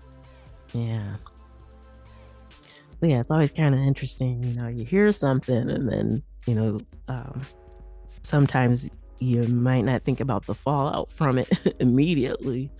Yeah. 0.73 1.17
So 2.97 3.05
yeah, 3.05 3.19
it's 3.19 3.29
always 3.29 3.51
kind 3.51 3.75
of 3.75 3.81
interesting. 3.81 4.43
You 4.43 4.55
know, 4.55 4.67
you 4.67 4.85
hear 4.85 5.11
something 5.11 5.69
and 5.69 5.87
then 5.87 6.23
you 6.47 6.55
know 6.55 6.79
um, 7.09 7.41
sometimes 8.23 8.89
you 9.19 9.43
might 9.43 9.85
not 9.85 10.03
think 10.03 10.19
about 10.19 10.45
the 10.45 10.55
fallout 10.55 11.11
from 11.11 11.37
it 11.37 11.49
immediately. 11.79 12.71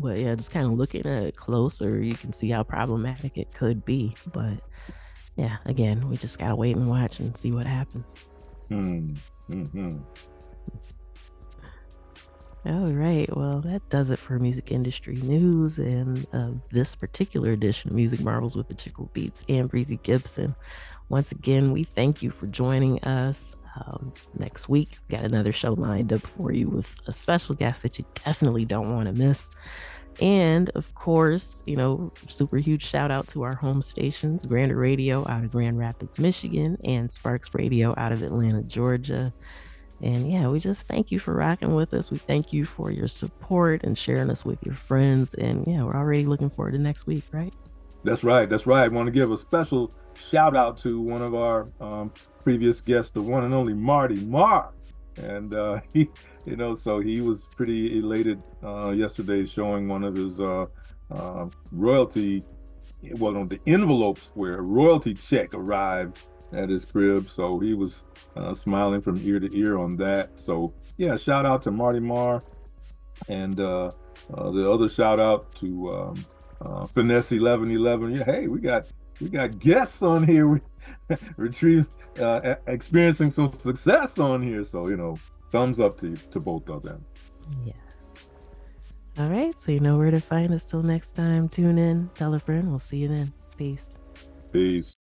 But 0.00 0.18
yeah, 0.18 0.34
just 0.34 0.50
kind 0.50 0.66
of 0.66 0.72
looking 0.72 1.06
at 1.06 1.22
it 1.22 1.36
closer, 1.36 2.02
you 2.02 2.14
can 2.14 2.32
see 2.32 2.50
how 2.50 2.62
problematic 2.62 3.38
it 3.38 3.54
could 3.54 3.84
be. 3.84 4.16
But 4.32 4.60
yeah, 5.36 5.58
again, 5.66 6.08
we 6.08 6.16
just 6.16 6.38
gotta 6.38 6.56
wait 6.56 6.76
and 6.76 6.88
watch 6.88 7.20
and 7.20 7.36
see 7.36 7.52
what 7.52 7.66
happens. 7.66 8.04
Hmm. 8.68 9.14
Mm-hmm. 9.50 9.98
All 12.64 12.92
right. 12.92 13.36
Well, 13.36 13.60
that 13.62 13.88
does 13.88 14.10
it 14.10 14.20
for 14.20 14.38
music 14.38 14.70
industry 14.70 15.16
news 15.16 15.78
and 15.78 16.26
uh, 16.32 16.50
this 16.70 16.94
particular 16.94 17.50
edition 17.50 17.90
of 17.90 17.96
Music 17.96 18.20
Marvels 18.20 18.54
with 18.54 18.68
Achickwitbeatz 18.68 19.42
and 19.48 19.68
Breezy 19.68 19.98
Gipson. 19.98 20.54
Once 21.08 21.32
again, 21.32 21.72
we 21.72 21.82
thank 21.82 22.22
you 22.22 22.30
for 22.30 22.46
joining 22.46 23.02
us. 23.02 23.56
Um, 23.76 24.12
next 24.38 24.68
week, 24.68 24.98
we 25.08 25.16
got 25.16 25.24
another 25.24 25.52
show 25.52 25.72
lined 25.72 26.12
up 26.12 26.20
for 26.20 26.52
you 26.52 26.68
with 26.68 26.94
a 27.06 27.12
special 27.12 27.54
guest 27.54 27.82
that 27.82 27.98
you 27.98 28.04
definitely 28.24 28.64
don't 28.64 28.92
want 28.92 29.06
to 29.06 29.12
miss. 29.12 29.48
And 30.20 30.68
of 30.70 30.94
course, 30.94 31.62
you 31.66 31.76
know, 31.76 32.12
super 32.28 32.58
huge 32.58 32.84
shout 32.84 33.10
out 33.10 33.28
to 33.28 33.42
our 33.42 33.54
home 33.54 33.80
stations 33.80 34.44
Grander 34.44 34.76
Radio 34.76 35.26
out 35.28 35.44
of 35.44 35.50
Grand 35.50 35.78
Rapids, 35.78 36.18
Michigan, 36.18 36.76
and 36.84 37.08
Sparkx 37.08 37.54
Radio 37.54 37.94
out 37.96 38.12
of 38.12 38.22
Atlanta, 38.22 38.62
Georgia. 38.62 39.32
And 40.02 40.30
yeah, 40.30 40.48
we 40.48 40.58
just 40.58 40.86
thank 40.88 41.10
you 41.10 41.18
for 41.18 41.34
rocking 41.34 41.74
with 41.74 41.94
us. 41.94 42.10
We 42.10 42.18
thank 42.18 42.52
you 42.52 42.64
for 42.66 42.90
your 42.90 43.08
support 43.08 43.84
and 43.84 43.96
sharing 43.96 44.30
us 44.30 44.44
with 44.44 44.58
your 44.64 44.74
friends. 44.74 45.32
And 45.34 45.66
yeah, 45.66 45.82
we're 45.84 45.96
already 45.96 46.26
looking 46.26 46.50
forward 46.50 46.72
to 46.72 46.78
next 46.78 47.06
week, 47.06 47.24
right? 47.32 47.54
That's 48.04 48.24
right. 48.24 48.50
That's 48.50 48.66
right. 48.66 48.84
I 48.84 48.88
want 48.88 49.06
to 49.06 49.12
give 49.12 49.30
a 49.30 49.38
special 49.38 49.92
shout 50.14 50.56
out 50.56 50.78
to 50.78 51.00
one 51.00 51.22
of 51.22 51.34
our 51.34 51.66
um, 51.80 52.12
previous 52.42 52.80
guests, 52.80 53.10
the 53.10 53.22
one 53.22 53.44
and 53.44 53.54
only 53.54 53.74
Marty 53.74 54.20
Marr. 54.26 54.72
and 55.16 55.54
uh, 55.54 55.80
he, 55.92 56.08
you 56.44 56.56
know, 56.56 56.74
so 56.74 57.00
he 57.00 57.20
was 57.20 57.42
pretty 57.56 57.98
elated 57.98 58.42
uh, 58.62 58.90
yesterday, 58.90 59.44
showing 59.44 59.88
one 59.88 60.04
of 60.04 60.14
his 60.14 60.40
uh, 60.40 60.66
uh, 61.10 61.46
royalty, 61.70 62.42
well, 63.12 63.36
on 63.36 63.48
the 63.48 63.60
envelopes 63.66 64.30
where 64.34 64.58
a 64.58 64.62
royalty 64.62 65.14
check 65.14 65.54
arrived 65.54 66.18
at 66.52 66.68
his 66.68 66.84
crib. 66.84 67.28
So 67.28 67.58
he 67.58 67.74
was 67.74 68.04
uh, 68.36 68.54
smiling 68.54 69.00
from 69.00 69.20
ear 69.22 69.40
to 69.40 69.56
ear 69.56 69.78
on 69.78 69.96
that. 69.96 70.30
So 70.40 70.74
yeah, 70.96 71.16
shout 71.16 71.46
out 71.46 71.62
to 71.62 71.70
Marty 71.70 72.00
Marr, 72.00 72.42
and 73.28 73.58
uh, 73.60 73.90
uh, 74.34 74.50
the 74.50 74.70
other 74.70 74.88
shout 74.88 75.20
out 75.20 75.54
to 75.56 75.90
um, 75.90 76.88
Finesse 76.88 77.32
eleven 77.32 77.70
eleven. 77.70 78.14
Yeah, 78.14 78.24
hey, 78.24 78.46
we 78.48 78.60
got 78.60 78.86
we 79.22 79.28
got 79.28 79.58
guests 79.58 80.02
on 80.02 80.26
here. 80.26 80.48
We 80.48 80.60
retrieve 81.36 81.86
uh, 82.20 82.56
experiencing 82.66 83.30
some 83.30 83.56
success 83.58 84.18
on 84.18 84.42
here. 84.42 84.64
So 84.64 84.88
you 84.88 84.96
know, 84.96 85.16
thumbs 85.50 85.80
up 85.80 85.98
to 86.00 86.16
to 86.16 86.40
both 86.40 86.68
of 86.68 86.82
them. 86.82 87.04
Yes. 87.64 87.76
All 89.18 89.28
right, 89.28 89.58
so 89.60 89.72
you 89.72 89.80
know 89.80 89.98
where 89.98 90.10
to 90.10 90.20
find 90.20 90.54
us. 90.54 90.64
Till 90.64 90.82
next 90.82 91.10
time, 91.10 91.48
tune 91.48 91.78
in, 91.78 92.08
tell 92.14 92.34
a 92.34 92.40
friend. 92.40 92.68
We'll 92.68 92.78
see 92.78 92.98
you 92.98 93.08
then. 93.08 93.32
Peace. 93.58 93.90
Peace. 94.52 94.94